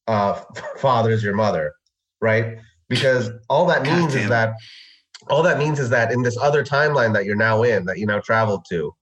[0.06, 0.40] uh,
[0.78, 1.72] fathers your mother,
[2.20, 2.58] right?
[2.88, 4.54] Because all that means is that
[5.28, 8.06] all that means is that in this other timeline that you're now in, that you
[8.06, 8.94] now traveled to,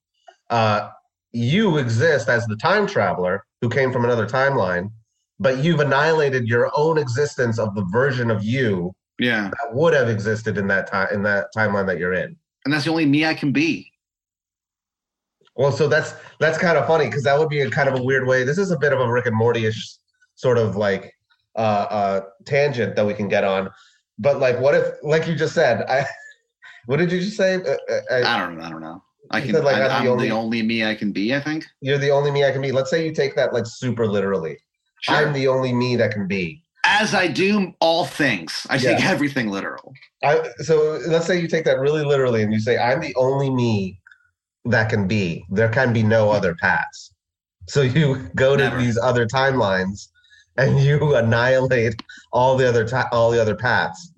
[0.50, 0.88] uh,
[1.32, 4.90] you exist as the time traveler who came from another timeline,
[5.38, 10.08] but you've annihilated your own existence of the version of you Yeah, that would have
[10.08, 12.36] existed in that time in that timeline that you're in.
[12.64, 13.92] and that's the only me I can be.
[15.57, 18.02] Well, so that's that's kind of funny because that would be a kind of a
[18.02, 18.44] weird way.
[18.44, 19.96] This is a bit of a Rick and Morty-ish
[20.34, 21.12] sort of like
[21.57, 23.70] uh, uh, tangent that we can get on.
[24.18, 26.07] But like, what if, like you just said, I,
[26.86, 27.54] what did you just say?
[27.57, 28.64] Uh, uh, I, I don't know.
[28.64, 29.02] I don't know.
[29.30, 29.52] I can.
[29.54, 31.34] said, like, I, I'm the only- the only me I can be.
[31.34, 31.64] I think.
[31.80, 32.70] you're the only me I can be.
[32.70, 34.59] Let's say you take that like super literally.
[35.00, 35.16] Sure.
[35.16, 36.62] I'm the only me that can be.
[36.84, 39.92] As I do all things, I take everything literal.
[40.22, 43.50] I so let's say you take that really literally and you say I'm the only
[43.50, 43.98] me
[44.66, 45.44] that can be.
[45.50, 46.66] There can be no other mm-hmm.
[46.66, 47.12] paths.
[47.68, 48.78] So you go to Never.
[48.78, 50.08] these other timelines
[50.56, 52.02] and you annihilate
[52.32, 54.12] all the other ti- all the other paths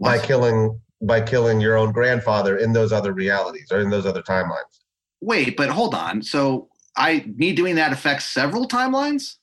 [0.00, 4.22] by killing by killing your own grandfather in those other realities or in those other
[4.22, 4.82] timelines.
[5.20, 6.22] Wait, but hold on.
[6.22, 9.36] So I me doing that affects several timelines.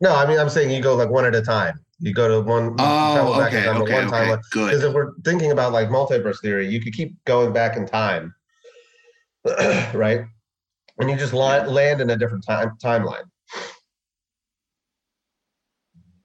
[0.00, 1.80] No, I mean I'm saying you go like one at a time.
[1.98, 3.92] You go to one Oh, back okay, okay, one okay.
[3.92, 4.40] timeline.
[4.52, 8.34] Because if we're thinking about like multiverse theory, you could keep going back in time,
[9.94, 10.22] right?
[10.98, 13.24] And you just land in a different time timeline.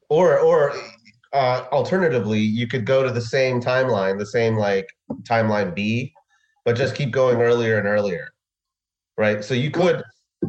[0.09, 0.73] Or, or
[1.33, 4.87] uh, alternatively, you could go to the same timeline, the same like
[5.23, 6.13] timeline B,
[6.63, 8.29] but just keep going earlier and earlier,
[9.17, 9.43] right?
[9.43, 10.03] So you could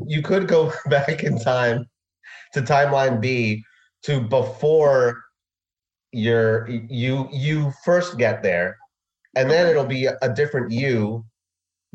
[0.06, 1.86] you could go back in time
[2.52, 3.62] to timeline B
[4.04, 5.22] to before
[6.12, 8.76] your you you first get there
[9.36, 11.24] and then it'll be a different you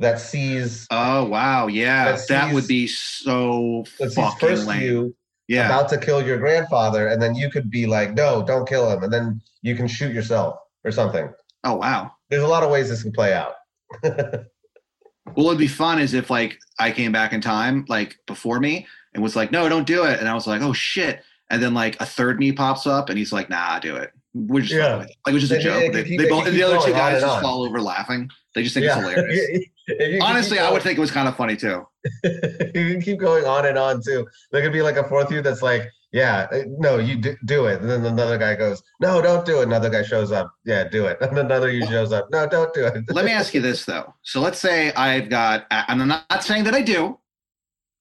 [0.01, 4.81] that sees Oh wow, yeah, That that would be so fucking first lame.
[4.83, 5.15] you
[5.47, 8.89] yeah, about to kill your grandfather and then you could be like no don't kill
[8.89, 11.29] him and then you can shoot yourself or something
[11.65, 12.11] oh wow.
[12.29, 13.53] there's a lot of ways this can play out
[15.35, 18.87] well, it'd be fun is if like I came back in time like before me
[19.13, 21.73] and was like, no, don't do it, and I was like, oh shit, and then
[21.73, 24.95] like a third knee pops up, and he's like, "Nah, do it." We're just Yeah.
[24.95, 24.99] it.
[24.99, 25.91] like it was just a joke.
[25.91, 28.29] they, could they both, and the other two guys just fall over laughing.
[28.55, 29.65] They just think it's hilarious.
[29.88, 31.86] If you keep Honestly, I would think it was kind of funny too.
[32.23, 34.27] you can keep going on and on too.
[34.51, 37.65] There could be like a fourth you that's like, yeah, uh, no, you do, do
[37.67, 37.82] it.
[37.82, 39.63] And then another guy goes, no, don't do it.
[39.63, 41.17] Another guy shows up, yeah, do it.
[41.21, 43.03] And another you shows up, no, don't do it.
[43.09, 44.13] Let me ask you this though.
[44.23, 47.17] So let's say I've got, and I'm not saying that I do,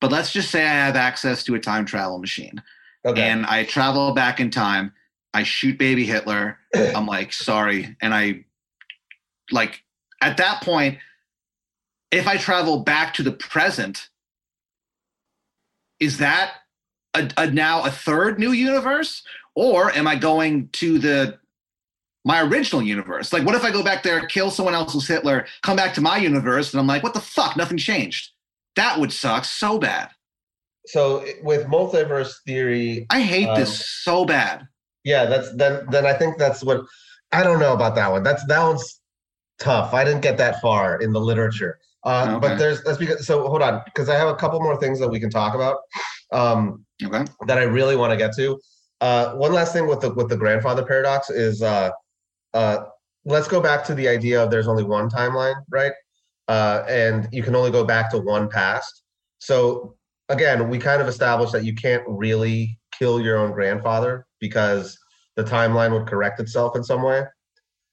[0.01, 2.63] but let's just say I have access to a time travel machine.
[3.05, 3.23] Okay.
[3.23, 4.93] and I travel back in time.
[5.33, 6.59] I shoot baby Hitler.
[6.75, 7.97] I'm like, sorry.
[8.03, 8.45] And I,
[9.51, 9.83] like,
[10.21, 10.99] at that point,
[12.11, 14.09] if I travel back to the present,
[15.99, 16.55] is that
[17.15, 19.23] a, a now a third new universe?
[19.55, 21.39] Or am I going to the
[22.25, 23.33] my original universe?
[23.33, 26.19] Like, what if I go back there, kill someone else's Hitler, come back to my
[26.19, 27.57] universe, and I'm like, what the fuck?
[27.57, 28.31] Nothing changed.
[28.77, 30.11] That would suck so bad.
[30.87, 34.67] so with multiverse theory, I hate Um, this so bad.
[35.05, 36.85] yeah, that's then then I think that's what
[37.33, 38.23] I don't know about that one.
[38.23, 39.01] That's that one's
[39.59, 39.93] tough.
[39.93, 41.79] I didn't get that far in the literature.
[42.05, 42.49] Uh, Okay.
[42.49, 45.09] But there's that's because so hold on because I have a couple more things that
[45.09, 45.79] we can talk about.
[46.33, 47.25] Um, Okay.
[47.47, 48.59] that I really want to get to.
[49.01, 51.91] Uh, one last thing with the with the grandfather paradox is uh,
[52.55, 52.85] uh,
[53.25, 55.93] let's go back to the idea of there's only one timeline, right?
[56.49, 59.03] Uh, and you can only go back to one past.
[59.39, 59.97] So
[60.29, 64.99] again, we kind of established that you can't really kill your own grandfather because
[65.37, 67.25] the timeline would correct itself in some way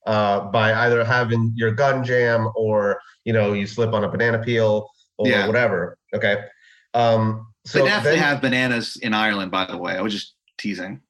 [0.07, 4.39] uh, by either having your gun jam or you know you slip on a banana
[4.39, 5.45] peel or Yeah.
[5.47, 5.97] whatever.
[6.15, 6.37] Okay.
[6.93, 9.93] Um, so they have bananas in Ireland, by the way.
[9.97, 11.01] I was just teasing.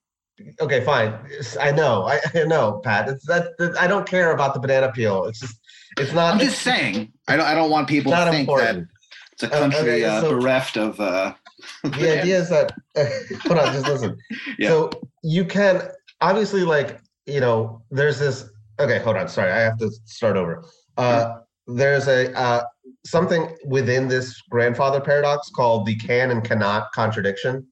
[0.60, 1.14] Okay, fine.
[1.60, 2.04] I know.
[2.06, 3.08] I, I know, Pat.
[3.10, 5.26] It's that, that I don't care about the banana peel.
[5.26, 5.60] It's just
[6.00, 7.14] it's not I'm just saying.
[7.28, 7.46] I don't.
[7.46, 8.88] I don't want people to think important.
[8.88, 8.94] that
[9.34, 11.00] it's a Uh, country okay, uh, so- bereft of.
[11.00, 11.34] Uh,
[11.84, 12.72] The idea is that
[13.46, 14.18] hold on, just listen.
[14.60, 14.70] Yeah.
[14.70, 14.90] So
[15.24, 15.82] you can
[16.22, 18.46] obviously like, you know, there's this
[18.80, 20.64] okay, hold on, sorry, I have to start over.
[20.98, 22.64] Uh there's a uh
[23.06, 27.66] something within this grandfather paradox called the can and cannot contradiction.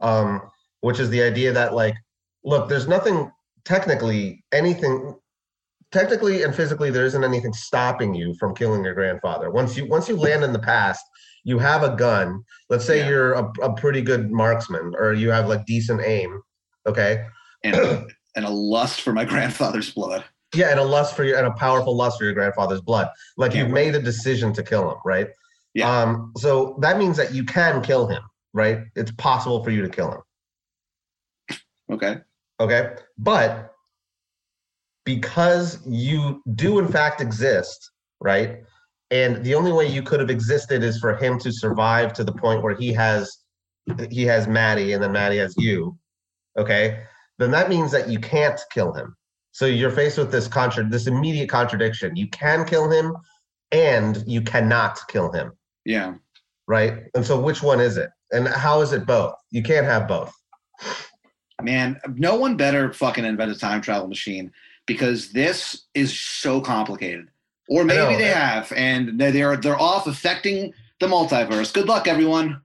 [0.00, 0.42] Um,
[0.80, 1.94] which is the idea that like,
[2.44, 3.30] look, there's nothing
[3.64, 5.14] technically anything
[5.92, 10.08] technically and physically there isn't anything stopping you from killing your grandfather once you once
[10.08, 11.04] you land in the past
[11.44, 13.08] you have a gun let's say Yeah.
[13.08, 16.42] you're a, a pretty good marksman or you have like decent aim
[16.86, 17.24] okay
[17.62, 17.76] and,
[18.34, 20.24] and a lust for my grandfather's blood.
[20.54, 23.08] Yeah and a lust for your and a powerful lust for your grandfather's blood.
[23.36, 25.28] Like you've made a decision to kill him right?
[25.74, 25.90] Yeah.
[25.90, 28.22] um so that means that you can kill him
[28.52, 28.80] right?
[28.94, 31.58] It's possible for you to kill him.
[31.90, 32.18] Okay.
[32.60, 32.94] okay?
[33.18, 33.72] But
[35.04, 37.90] because you do in fact exist
[38.20, 38.62] right?
[39.10, 42.32] And the only way you could have existed is for him to survive to the
[42.32, 43.38] point where he has
[44.10, 45.96] he has maddie and then maddie has you
[46.58, 47.04] okay?
[47.38, 49.16] Then that means that you can't kill him
[49.52, 53.16] so you're faced with this contra this immediate contradiction you can kill him
[53.70, 55.52] and you cannot kill him
[55.84, 56.14] Yeah.
[56.66, 60.08] right and so which one is it and how is it both you can't have
[60.08, 60.32] both
[61.62, 64.52] Man, no one better fucking invent a time travel machine
[64.86, 67.28] because this is so complicated.
[67.68, 68.18] Or maybe know.
[68.18, 71.72] they have, and they're they're off affecting the multiverse.
[71.72, 72.60] Good luck, everyone.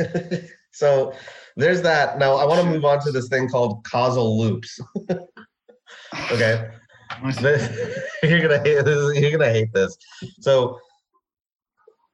[0.72, 1.12] so
[1.56, 2.18] there's that.
[2.18, 4.80] Now I want to move on to this thing called causal loops.
[6.32, 6.70] Okay,
[8.22, 9.18] you're gonna hate this.
[9.18, 9.96] You're gonna hate this.
[10.40, 10.78] So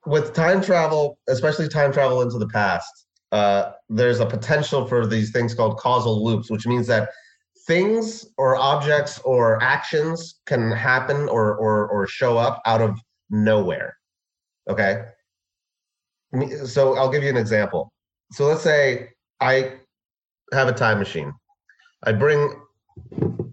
[0.07, 5.33] with time travel, especially time travel into the past, uh, there's a potential for these
[5.33, 7.11] things called causal loops, which means that
[7.67, 12.99] things or objects or actions can happen or or or show up out of
[13.31, 13.97] nowhere.
[14.69, 15.05] Okay.
[16.65, 17.93] So I'll give you an example.
[18.33, 19.75] So let's say I
[20.53, 21.33] have a time machine.
[22.03, 22.61] I bring?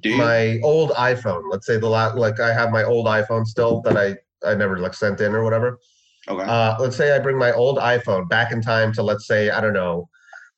[0.05, 1.43] My old iPhone.
[1.49, 4.15] Let's say the la- like I have my old iPhone still that I
[4.47, 5.79] I never like sent in or whatever.
[6.27, 6.43] okay.
[6.43, 9.61] Uh, let's say I bring my old iPhone back in time to let's say I
[9.61, 10.09] don't know,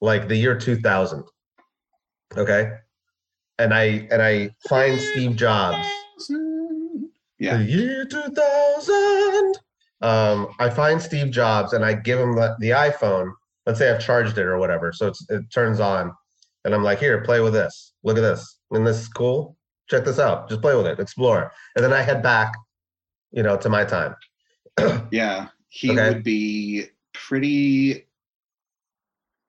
[0.02, 1.24] like the year 2000.
[2.36, 2.72] Okay,
[3.60, 5.88] and I and I find Steve Jobs.
[7.40, 7.58] Yeah.
[7.58, 9.54] The year 2000.
[10.02, 13.32] Um, I find Steve Jobs and I give him the, the iPhone.
[13.66, 16.14] Let's say I've charged it or whatever, so it's, it turns on,
[16.66, 17.94] and I'm like, "Here, play with this.
[18.04, 18.60] Look at this.
[18.72, 19.58] And this is cool.
[19.90, 20.50] Check this out.
[20.50, 21.00] Just play with it.
[21.00, 22.54] Explore." And then I head back,
[23.32, 24.16] you know, to my time.
[25.12, 25.50] Yeah.
[25.70, 26.10] He Okay.
[26.10, 27.96] would be pretty.
[27.98, 28.06] I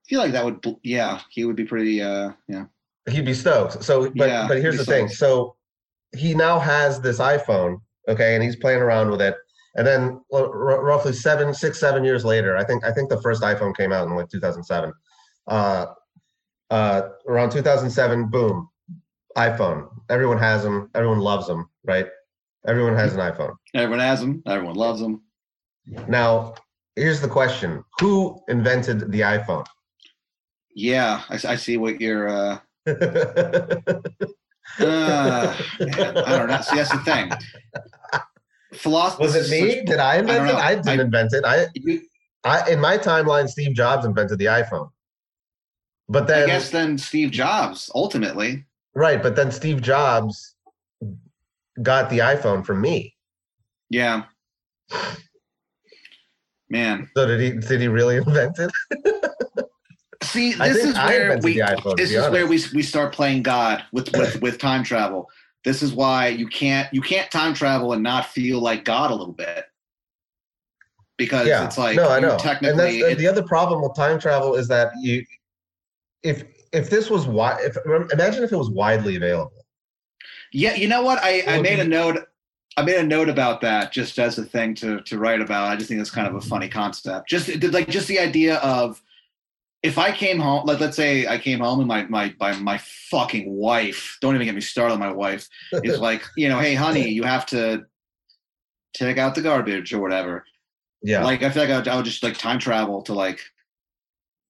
[0.09, 0.65] feel like that would.
[0.83, 2.03] Yeah, he would be pretty.
[2.03, 2.65] Uh, yeah.
[3.09, 3.83] He'd be stoked.
[3.85, 5.09] So, but Yeah, but here's the be thing.
[5.09, 5.57] So
[6.17, 9.35] he now has this iPhone, okay, and he's playing around with it.
[9.77, 10.49] And then r-
[10.83, 14.07] roughly seven, six, seven years later, I think I think the first iPhone came out
[14.07, 14.93] in like 2007.
[15.47, 15.87] Uh,
[16.71, 18.69] uh, around 2007, boom,
[19.37, 19.89] iPhone.
[20.11, 20.91] Everyone has them.
[20.95, 22.07] Everyone loves them, right?
[22.67, 23.55] Everyone has an iPhone.
[23.75, 24.43] Everyone has them.
[24.47, 25.23] Everyone loves them.
[26.09, 26.55] Now,
[26.97, 29.67] here's the question: Who invented the iPhone?
[30.75, 32.29] Yeah, I, I see what you're.
[32.29, 32.93] Uh, uh,
[34.79, 36.61] man, I don't know.
[36.63, 37.31] See, that's the thing.
[38.75, 39.85] Philosophy Was it me?
[39.85, 40.63] Did I invent don't it?
[40.63, 41.45] I didn't I- invent it.
[41.45, 42.01] I, You,
[42.45, 44.91] I, in my timeline, Steve Jobs invented the iPhone.
[46.09, 48.65] But I then, guess then Steve Jobs ultimately.
[48.95, 49.23] right?
[49.23, 50.55] But then Steve Jobs
[51.83, 53.15] got the iPhone from me.
[53.91, 54.25] Yeah.
[56.71, 57.59] Man, So did he?
[57.67, 58.71] Did he really invent it?
[60.23, 61.57] see, this is where we.
[61.57, 61.97] iPhone.
[61.97, 65.29] This is where we we start playing God with with with time travel.
[65.65, 69.15] This is why you can't you can't time travel and not feel like God a
[69.15, 69.65] little bit.
[71.17, 71.65] Because yeah.
[71.65, 72.33] it's like no, I know.
[72.33, 75.25] And technically that's it- the other problem with time travel is that you,
[76.25, 77.77] if if this was wide, if
[78.13, 79.53] imagine if it was widely available.
[80.53, 81.23] Yeah, you know what?
[81.23, 82.19] I, I made a note.
[82.77, 85.69] I made a note about that just as a thing to to write about.
[85.69, 87.29] I just think it's kind of a funny concept.
[87.29, 89.01] Just like just the idea of
[89.83, 92.79] if I came home, like let's say I came home and my my my, my
[92.79, 94.17] fucking wife.
[94.21, 95.47] Don't even get me started on my wife.
[95.73, 97.85] Is like you know, hey honey, you have to
[98.95, 100.45] take out the garbage or whatever.
[101.03, 101.23] Yeah.
[101.23, 103.41] Like I feel like I would, I would just like time travel to like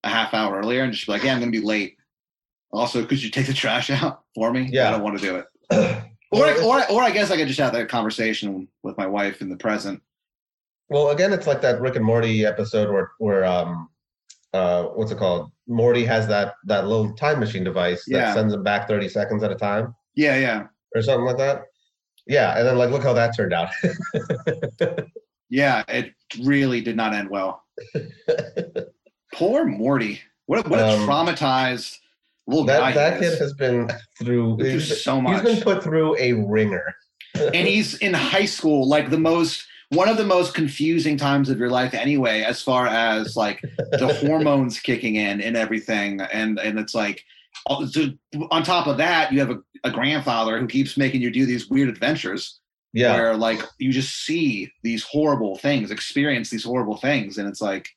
[0.05, 1.97] a half hour earlier and just be like, yeah, I'm gonna be late.
[2.73, 4.69] Also, could you take the trash out for me?
[4.73, 4.89] Yeah.
[4.89, 6.05] I don't want to do it.
[6.33, 9.49] Or, or, or I guess I could just have that conversation with my wife in
[9.49, 10.03] the present.
[10.89, 13.89] Well, again, it's like that Rick and Morty episode where where um
[14.53, 15.53] uh what's it called?
[15.69, 18.35] Morty has that that little time machine device that Yeah.
[18.35, 21.67] sends him back 30 seconds at a time Yeah, yeah, or something like that.
[22.27, 23.69] Yeah, and then like look how that turned out.
[25.51, 25.85] yeah.
[25.87, 27.63] It really did not end well.
[29.35, 30.21] Poor Morty.
[30.47, 31.99] What a, what a Um, traumatized
[32.47, 35.45] little guy that that he kid has been through Through he's, so he's much.
[35.45, 36.95] been put through a ringer.
[37.35, 41.59] and he's in high school, like the most one of the most confusing times of
[41.59, 43.61] your life anyway, as far as like
[43.93, 46.21] the hormones kicking in and everything.
[46.21, 47.25] And and it's like
[48.51, 51.69] on top of that, you have a, a grandfather who keeps making you do these
[51.69, 52.61] weird adventures.
[52.93, 53.15] Yeah.
[53.17, 57.89] where like you just see these horrible things, experience these horrible things, and it's like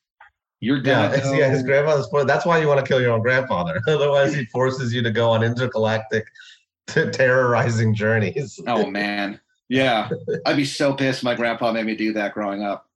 [0.60, 2.08] you're Yeah, yeah, his grandfather's.
[2.26, 3.80] That's why you want to kill your own grandfather.
[3.88, 6.26] Otherwise, he forces you to go on intergalactic
[6.86, 8.58] terrorizing journeys.
[8.66, 10.08] oh man, yeah,
[10.46, 11.22] I'd be so pissed.
[11.22, 12.88] My grandpa made me do that growing up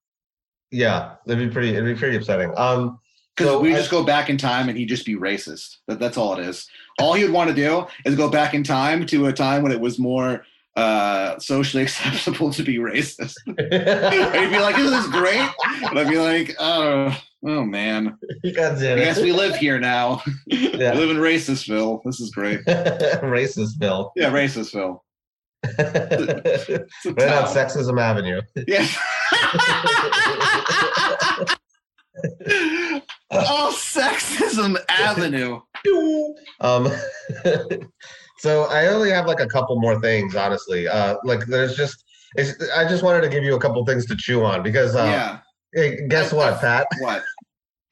[0.70, 1.70] Yeah, it'd be pretty.
[1.70, 2.52] It'd be pretty upsetting.
[2.56, 2.98] Um,
[3.36, 5.78] because So we I- just go back in time and he'd just be racist.
[5.88, 6.68] That, that's all it is.
[6.98, 9.72] All he would want to do is go back in time to a time when
[9.72, 10.44] it was more
[10.76, 13.34] uh socially acceptable to be racist.
[13.46, 15.48] He'd be like, "Isn't this great?"
[15.88, 18.18] And I'd be like, "Oh, oh man,
[18.54, 20.22] God I guess we live here now.
[20.46, 20.94] Yeah.
[20.94, 22.02] We live in Racistville.
[22.04, 24.12] This is great." Racist bill.
[24.16, 25.00] Yeah, Racistville.
[25.64, 27.44] It's a right on.
[27.48, 28.40] Sexism Avenue.
[28.66, 28.86] Yeah.
[33.30, 35.60] oh, sexism avenue.
[36.60, 36.88] um,
[38.38, 40.88] so I only have like a couple more things, honestly.
[40.88, 42.04] Uh, like there's just,
[42.36, 45.04] it's, I just wanted to give you a couple things to chew on because, uh,
[45.04, 45.38] yeah.
[45.74, 46.86] hey, guess what, Pat?
[47.00, 47.22] What?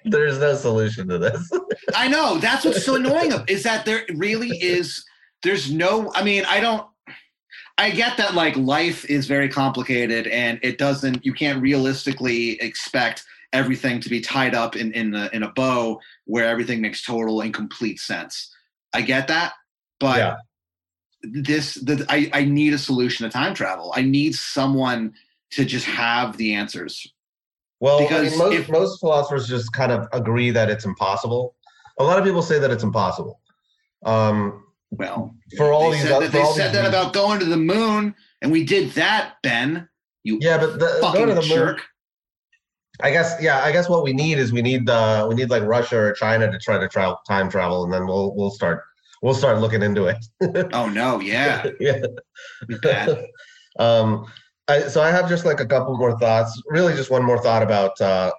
[0.04, 1.50] There's no solution to this.
[1.94, 2.38] I know.
[2.38, 5.04] That's what's so annoying is that there really is.
[5.42, 6.10] There's no.
[6.14, 6.86] I mean, I don't.
[7.78, 11.24] I get that like life is very complicated and it doesn't.
[11.24, 16.00] You can't realistically expect everything to be tied up in in a, in a bow
[16.24, 18.54] where everything makes total and complete sense.
[18.92, 19.54] I get that,
[19.98, 20.36] but Yeah.
[21.22, 23.92] this the, I I need a solution to time travel.
[23.96, 25.14] I need someone
[25.52, 27.12] to just have the answers.
[27.80, 31.54] Well, I Because mean, most, if- most philosophers just kind of agree that it's impossible.
[31.98, 33.40] A lot of people say that it's impossible.
[34.04, 36.88] Um, Well, for all they these, said that, they said that reasons.
[36.88, 39.88] about going to the moon, and we did that, Ben.
[40.24, 41.76] You yeah, but the, fucking the moon.
[43.02, 43.60] I guess yeah.
[43.64, 46.50] I guess what we need is we need uh we need like Russia or China
[46.50, 48.82] to try to travel time travel, and then we'll we'll start
[49.22, 50.18] we'll start looking into it.
[50.74, 52.02] Oh no, yeah, yeah.
[53.78, 54.26] um,
[54.70, 56.60] I, so I have just like a couple more thoughts.
[56.68, 58.00] Really, just one more thought about.
[58.00, 58.30] Uh,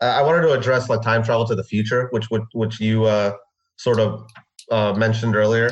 [0.00, 3.32] I wanted to address like time travel to the future, which would which you uh
[3.76, 4.26] sort of
[4.70, 5.70] uh mentioned earlier.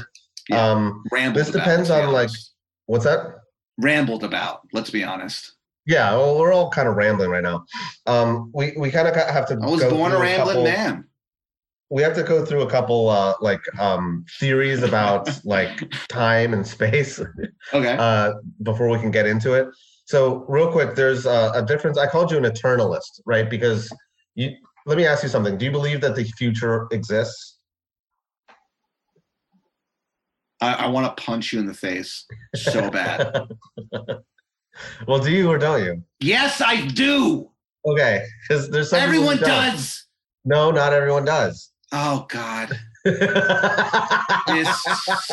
[0.48, 0.66] Yeah.
[0.66, 1.40] Um, rambled.
[1.40, 2.30] This about, depends on, like-
[2.86, 3.20] what's that?
[3.78, 4.60] rambled about.
[4.72, 5.52] Let's be honest.
[5.86, 7.64] Yeah, well, we're all kind of rambling right now.
[8.06, 9.58] Um, we we kind of have to.
[9.60, 11.04] I was go born a rambling couple- man.
[11.90, 15.76] we have to go through a couple uh like um theories about like
[16.08, 17.20] time and space
[17.74, 17.96] Okay.
[17.98, 18.32] uh
[18.62, 19.68] before we can get into it
[20.04, 23.90] so real quick there's a, a difference i called you an eternalist right because
[24.34, 24.50] you
[24.86, 27.54] let me ask you something do you believe that the future exists
[30.64, 32.24] I, I want to punch you in the face
[32.54, 33.48] so bad.
[35.06, 36.02] well, do you or don't you?
[36.20, 37.50] yes, I do.
[37.86, 40.06] Okay, because there's some Everyone does.
[40.44, 41.70] No, not everyone does.
[41.92, 44.68] Oh God, this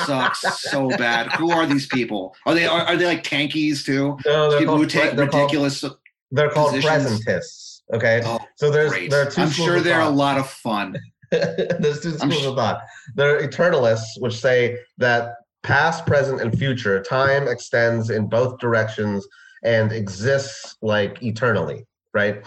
[0.06, 1.32] sucks so bad.
[1.34, 2.36] Who are these people?
[2.46, 4.18] Are they are, are they like tankies too?
[4.26, 5.84] no, they're People who called, take they're called, ridiculous.
[6.32, 7.24] they're called positions.
[7.24, 7.84] presentists.
[7.94, 9.10] Okay, Oh, so there's great.
[9.12, 10.98] there are 2 I'm sure they're a lot of fun.
[11.32, 12.82] there's two schools sh- of thought.
[13.16, 19.28] There are eternalists, which say that past, present, and future time extends in both directions
[19.64, 22.46] and exists like eternally, right?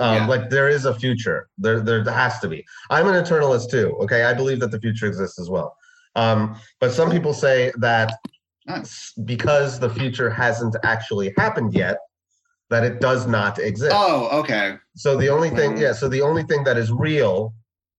[0.00, 0.26] Um, Yeah.
[0.26, 1.48] Like there is a future.
[1.58, 2.64] There, there has to be.
[2.90, 3.96] I'm an eternalist too.
[4.02, 5.76] Okay, I believe that the future exists as well.
[6.16, 8.18] Um, but some people say that
[9.24, 11.98] because the future hasn't actually happened yet,
[12.70, 13.94] that it does not exist.
[13.94, 14.76] Oh, okay.
[14.96, 15.80] So the only thing, Mhm.
[15.80, 15.92] yeah.
[15.92, 17.52] So the only thing that is real,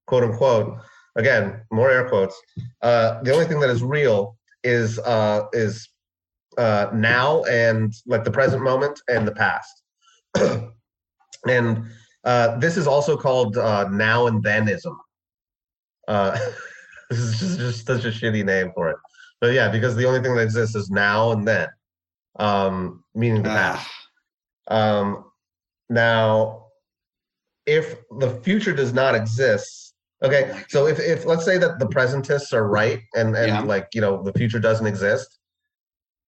[0.07, 0.77] quote unquote,
[1.15, 2.35] again, more air quotes.
[2.81, 5.88] Uh, the only thing that is real is uh, is
[6.57, 9.84] uh, now and like the present moment and the past.
[11.47, 11.85] and
[12.23, 14.95] uh, this is also called uh, now and thenism.
[16.07, 16.38] Uh,
[17.09, 18.97] this is just, just such a shitty name for it.
[19.41, 21.67] But yeah, because the only thing that exists is now and then,
[22.39, 23.88] um, meaning the past.
[24.69, 25.26] Ah, Um,
[25.89, 26.67] now,
[27.65, 29.93] if the future does not exist,
[30.23, 33.61] okay, so if, if let's say that the presentists are right and, and Yeah.
[33.61, 35.39] like, you know, the future doesn't exist,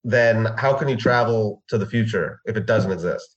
[0.04, 3.37] then how can you travel to the future if it doesn't exist?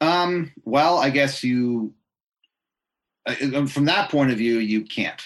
[0.00, 0.52] Um.
[0.64, 1.94] Well, I guess you.
[3.26, 5.22] uh, uh, From that point of view, you can't.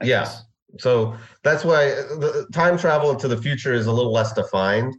[0.00, 0.20] I Yeah.
[0.20, 0.44] guess.
[0.78, 4.94] So that's why uh, the time travel to the future is a little less defined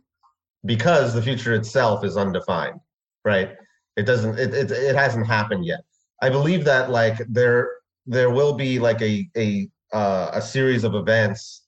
[0.65, 2.79] because the future itself is undefined,
[3.23, 3.55] right?
[3.95, 5.81] It doesn't it, it, it hasn't happened yet.
[6.21, 7.69] I believe that like there
[8.07, 11.63] there will be like a a uh, a series of events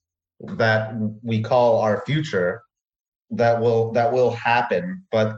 [0.57, 2.61] that we call our future
[3.29, 5.37] that will that will happen, but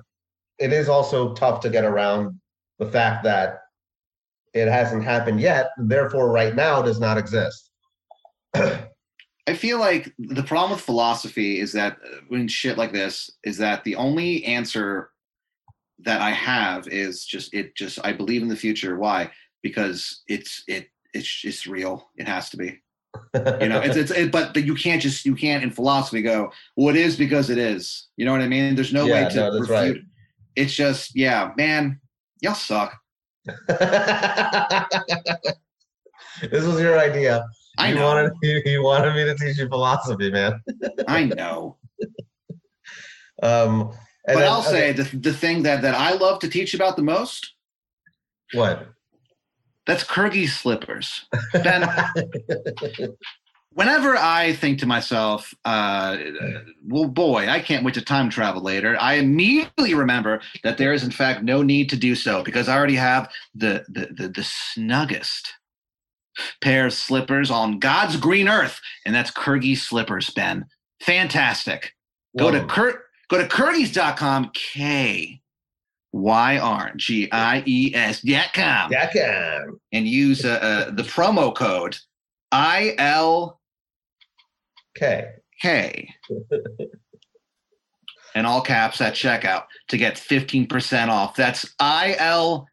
[0.59, 2.39] it is also tough to get around
[2.80, 3.59] the fact that
[4.53, 7.71] it hasn't happened yet, therefore right now does not exist.
[8.55, 13.57] I feel like the problem with philosophy is that uh, when shit like this is
[13.57, 15.09] that the only answer
[15.99, 18.97] that I have is just it just I believe in the future.
[18.97, 19.31] Why?
[19.61, 22.09] Because it's it it's it's real.
[22.15, 22.80] It has to be.
[23.35, 26.51] You know, it's it's it, but but you can't just you can't in philosophy go,
[26.77, 28.07] well, it is because it is.
[28.17, 28.75] You know what I mean?
[28.75, 29.69] There's no Yeah, way to no, refute.
[29.69, 29.97] right.
[30.55, 31.99] It's just yeah, man,
[32.41, 32.95] y'all suck.
[33.45, 33.59] this
[36.65, 37.45] was your idea.
[37.77, 38.05] I you know.
[38.05, 40.61] wanted you, you wanted me to teach you philosophy, man.
[41.07, 41.77] I know.
[43.41, 43.91] Um,
[44.27, 46.73] and but then- I'll say okay, the the thing that that I love to teach
[46.73, 47.53] about the most
[48.53, 48.88] what?
[49.85, 51.25] that's Kyrgies slippers.
[51.53, 51.89] Ben,
[53.73, 56.17] whenever I think to myself, uh,
[56.87, 61.03] well, boy, I can't wait to time travel later, I immediately remember that there is,
[61.03, 64.41] in fact, no need to do so because I already have the, the, the, the
[64.41, 65.49] snuggest
[66.61, 70.65] pair of slippers on God's green earth, and that's Kyrgies slippers, Ben.
[71.01, 71.93] Fantastic.
[72.37, 72.67] Go to Whoa.
[72.67, 75.41] Kurt, go to Kyrgies.com, K
[76.13, 79.79] Y R G I E S dot com Yakam.
[79.91, 81.97] and use uh, uh, the promo code
[84.99, 85.27] ILK
[85.63, 86.13] Okay.
[88.35, 91.35] in all caps at checkout to get 15% off.
[91.35, 92.65] That's ILK.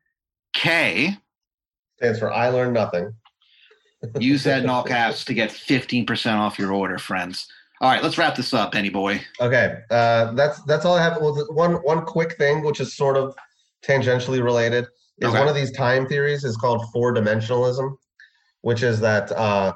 [1.98, 3.14] Stands for I learned nothing.
[4.18, 7.46] Use that in all caps to get 15% off your order, friends.
[7.82, 9.20] All right, let's wrap this up, Benny boy.
[9.40, 11.18] Okay, uh, that's that's all I have.
[11.20, 13.34] Well, one one quick thing, which is sort of
[13.82, 14.86] tangentially related,
[15.18, 15.38] is Okay.
[15.38, 17.96] one of these time theories is called four dimensionalism,
[18.60, 19.72] which is that uh,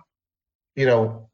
[0.77, 1.31] you know,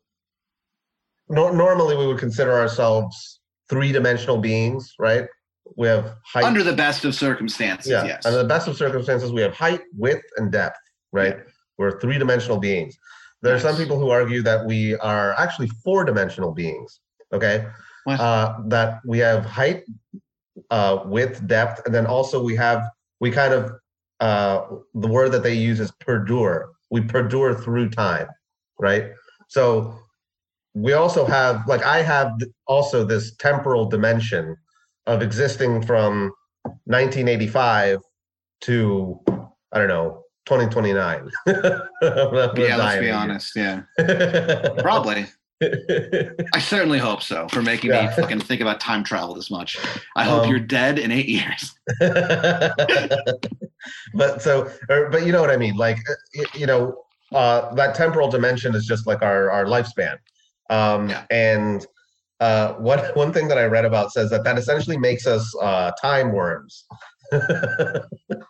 [1.31, 5.27] nor normally we would consider ourselves three dimensional beings, right?
[5.77, 8.27] We have height, Under the best of circumstances, yeah, yes.
[8.27, 10.79] under the best of circumstances, we have height, width, and depth,
[11.13, 11.39] right?
[11.79, 12.99] We're three dimensional beings.
[13.43, 17.01] There are some people who argue that we are actually four dimensional beings.
[17.33, 17.65] Okay,
[18.09, 19.85] uh, that we have height,
[20.71, 22.83] uh, width, depth, and then also we have
[23.21, 23.71] we kind of
[24.19, 26.73] uh, the word that they use is perdure.
[26.91, 28.27] We perdure through time,
[28.81, 29.13] right?
[29.49, 29.95] So
[30.75, 32.33] we also have like I have
[32.67, 34.57] also this temporal dimension
[35.07, 36.33] of existing from
[36.85, 37.99] 1985
[38.63, 39.21] to
[39.73, 41.31] I don't know 2029.
[41.47, 41.81] yeah,
[42.77, 43.55] let's be honest.
[43.57, 43.83] Yeah,
[44.79, 45.27] probably.
[45.63, 48.07] I certainly hope so for making Yeah.
[48.09, 49.77] me fucking think about time travel this much.
[50.17, 51.75] I hope Um, you're dead in eight years.
[54.15, 56.97] but so or, but you know what i mean like uh, you know
[57.33, 60.17] uh, that temporal dimension is just like our our lifespan.
[60.71, 61.25] Um, Yeah.
[61.31, 61.87] And
[62.41, 65.91] uh, one one thing that I read about says that that essentially makes us uh,
[66.01, 66.85] time worms.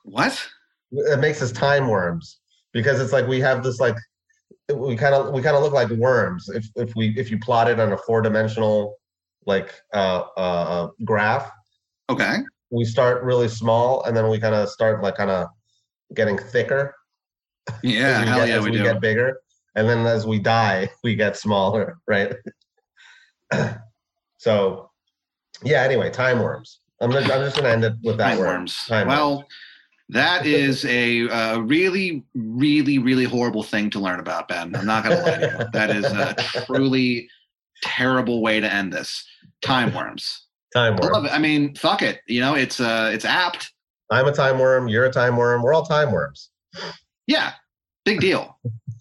[0.05, 0.49] What?
[0.93, 2.41] It makes us time worms
[2.73, 3.97] because it's like we have this like
[4.75, 7.69] we kind of we kind of look like worms if if we if you plot
[7.69, 8.97] it on a four dimensional
[9.47, 11.51] like uh, uh, uh, graph.
[12.11, 12.39] Okay.
[12.71, 15.49] We start really small and then we kind of start like kind of
[16.15, 16.95] getting thicker
[17.83, 18.83] Yeah, hell get, yeah, as we we do.
[18.83, 19.41] get bigger
[19.77, 22.35] and then as we die we get smaller right
[24.39, 24.91] so
[25.63, 28.47] yeah anyway time worms i'm, gonna, I'm just gonna end it with that Time word
[28.47, 28.87] worms.
[28.87, 29.49] Time well, worms.
[30.11, 34.75] that is a uh, really, really, really horrible thing to learn about, Ben.
[34.75, 35.67] I'm not going to lie to you.
[35.73, 36.35] That is a
[36.67, 37.29] truly
[37.83, 39.25] terrible way to end this.
[39.63, 40.47] Time worms.
[40.75, 41.33] time I love it.
[41.33, 42.21] I mean, fuck it.
[42.27, 43.73] You know, it's uh, it's apt.
[44.11, 46.51] i'm a time worm you're a time worm we're all time worms
[47.27, 47.53] Yeah,
[48.05, 48.59] big deal.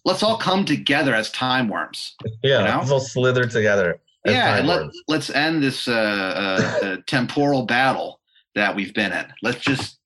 [0.10, 2.16] Let's all come together as time worms.
[2.44, 2.78] yeah You know?
[2.80, 4.98] let's all slither together as yeah, let, worms.
[5.08, 8.20] let's end this uh, uh, uh, temporal battle
[8.56, 9.26] that we've been in.
[9.44, 10.00] Let's just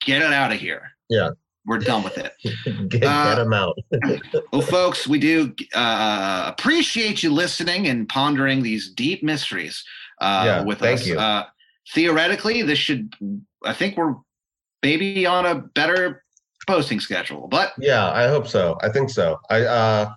[0.00, 0.82] get it out of here.
[1.10, 1.30] Yeah.
[1.66, 2.32] We're done with it.
[2.88, 3.76] get, uh, get them out
[4.52, 9.84] Well, folks, we do uh, appreciate you listening and pondering these deep mysteries
[10.20, 11.06] uh, Yeah, with thank us.
[11.08, 11.18] you.
[11.18, 11.46] Uh,
[11.92, 13.12] theoretically, this should,
[13.64, 14.14] I think we're
[14.84, 16.22] maybe on a better
[16.68, 20.12] posting schedule, but yeah i hope so i think so i uh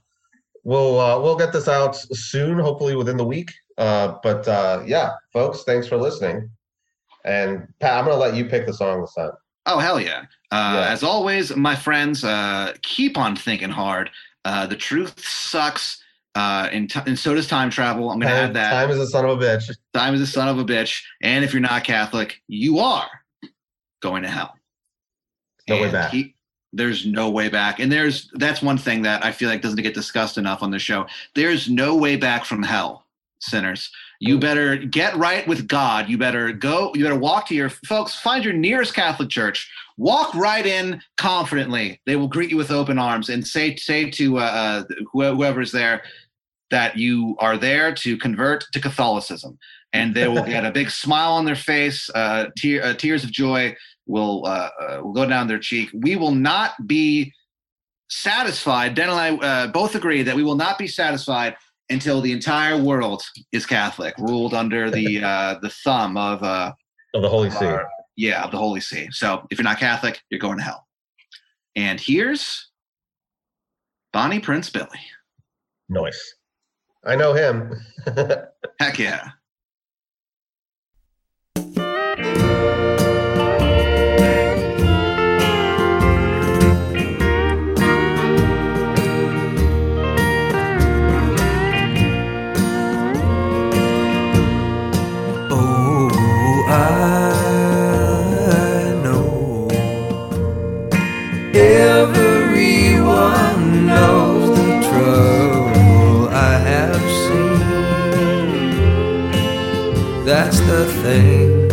[0.64, 5.14] we'll uh we'll get this out soon hopefully within the week uh but uh yeah
[5.34, 6.49] folks thanks for listening
[7.26, 9.32] and pat i'm gonna let you pick the song this time
[9.68, 10.23] Oh hell yeah!
[10.52, 10.91] Uh, Yeah.
[10.91, 14.10] As always, my friends, uh, keep on thinking hard.
[14.44, 16.03] Uh, the truth sucks,
[16.34, 18.10] uh, and, t- and so does time travel.
[18.10, 18.72] I'm gonna time, add that.
[18.72, 21.45] time is a son of a bitch Time is a son of a bitch, and
[21.45, 23.06] if you're not Catholic, you are
[24.02, 24.56] going to hell.
[25.69, 26.10] No way And back.
[26.11, 26.34] he-
[26.73, 29.93] there's no way back, and there's that's one thing that I feel like doesn't get
[29.93, 31.06] discussed enough on the show.
[31.35, 33.06] There's no way back from hell,
[33.39, 33.91] sinners.
[34.19, 36.07] You better get right with God.
[36.07, 36.91] You better go.
[36.93, 38.15] You better walk to your folks.
[38.15, 39.69] Find your nearest Catholic church.
[39.98, 41.99] Walk right in confidently.
[42.06, 46.03] They will greet you with open arms and say say to uh, uh, whoever's there
[46.69, 49.57] that you are there to convert to Catholicism,
[49.91, 52.10] and they will get a big smile on their face.
[52.15, 53.76] Uh, tear, uh, tears of joy
[54.12, 55.90] will uh, uh, will go down their cheek.
[55.94, 57.34] We will not be
[58.10, 58.94] satisfied.
[58.94, 61.56] Ben and I uh, both agree that we will not be satisfied
[61.90, 66.74] until the entire world is Catholic, ruled under the uh, the thumb of uh,
[67.14, 69.08] of the holy see our- yeah of the Holy See.
[69.12, 70.86] So if you're not Catholic, you're going to hell.
[71.76, 72.70] And here's
[74.12, 75.00] Bonnie Prince Billy.
[75.90, 76.36] Nice.
[77.06, 77.74] i know him
[78.80, 79.30] Heck yeah.
[111.02, 111.65] Thing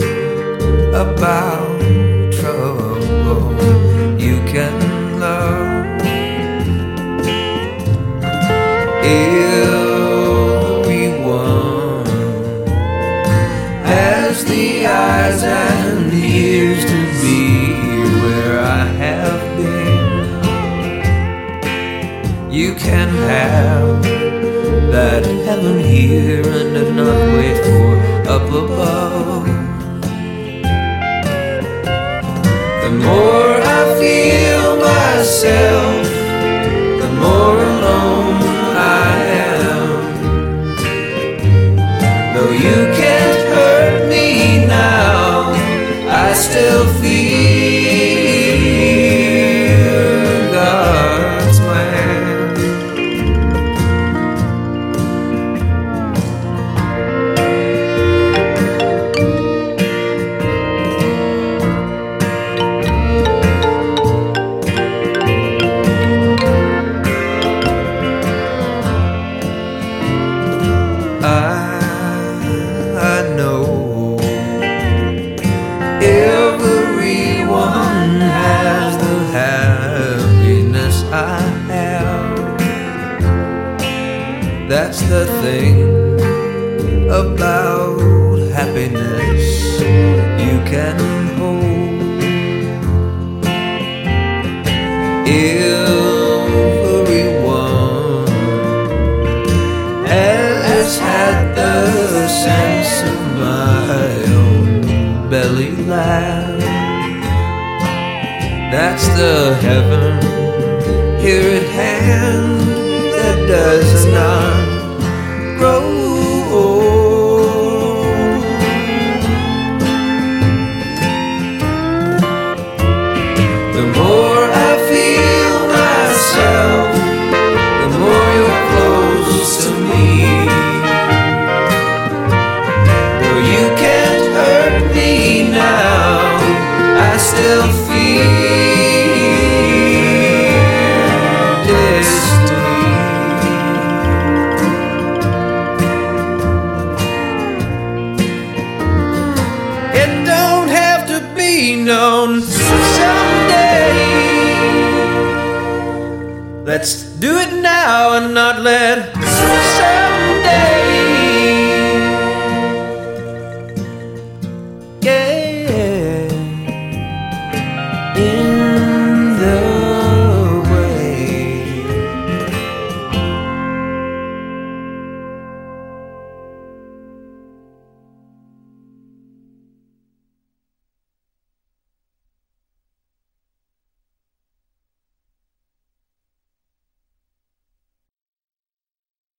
[0.95, 1.79] about
[2.33, 2.97] trouble
[4.19, 6.01] you can love.
[9.05, 10.97] Everyone
[13.85, 17.41] has the eyes and ears to be
[18.23, 20.41] where I have been.
[22.51, 24.03] You can have
[24.91, 27.98] that heaven here and not wait for
[28.49, 29.47] up above.
[32.83, 35.98] The more I feel myself,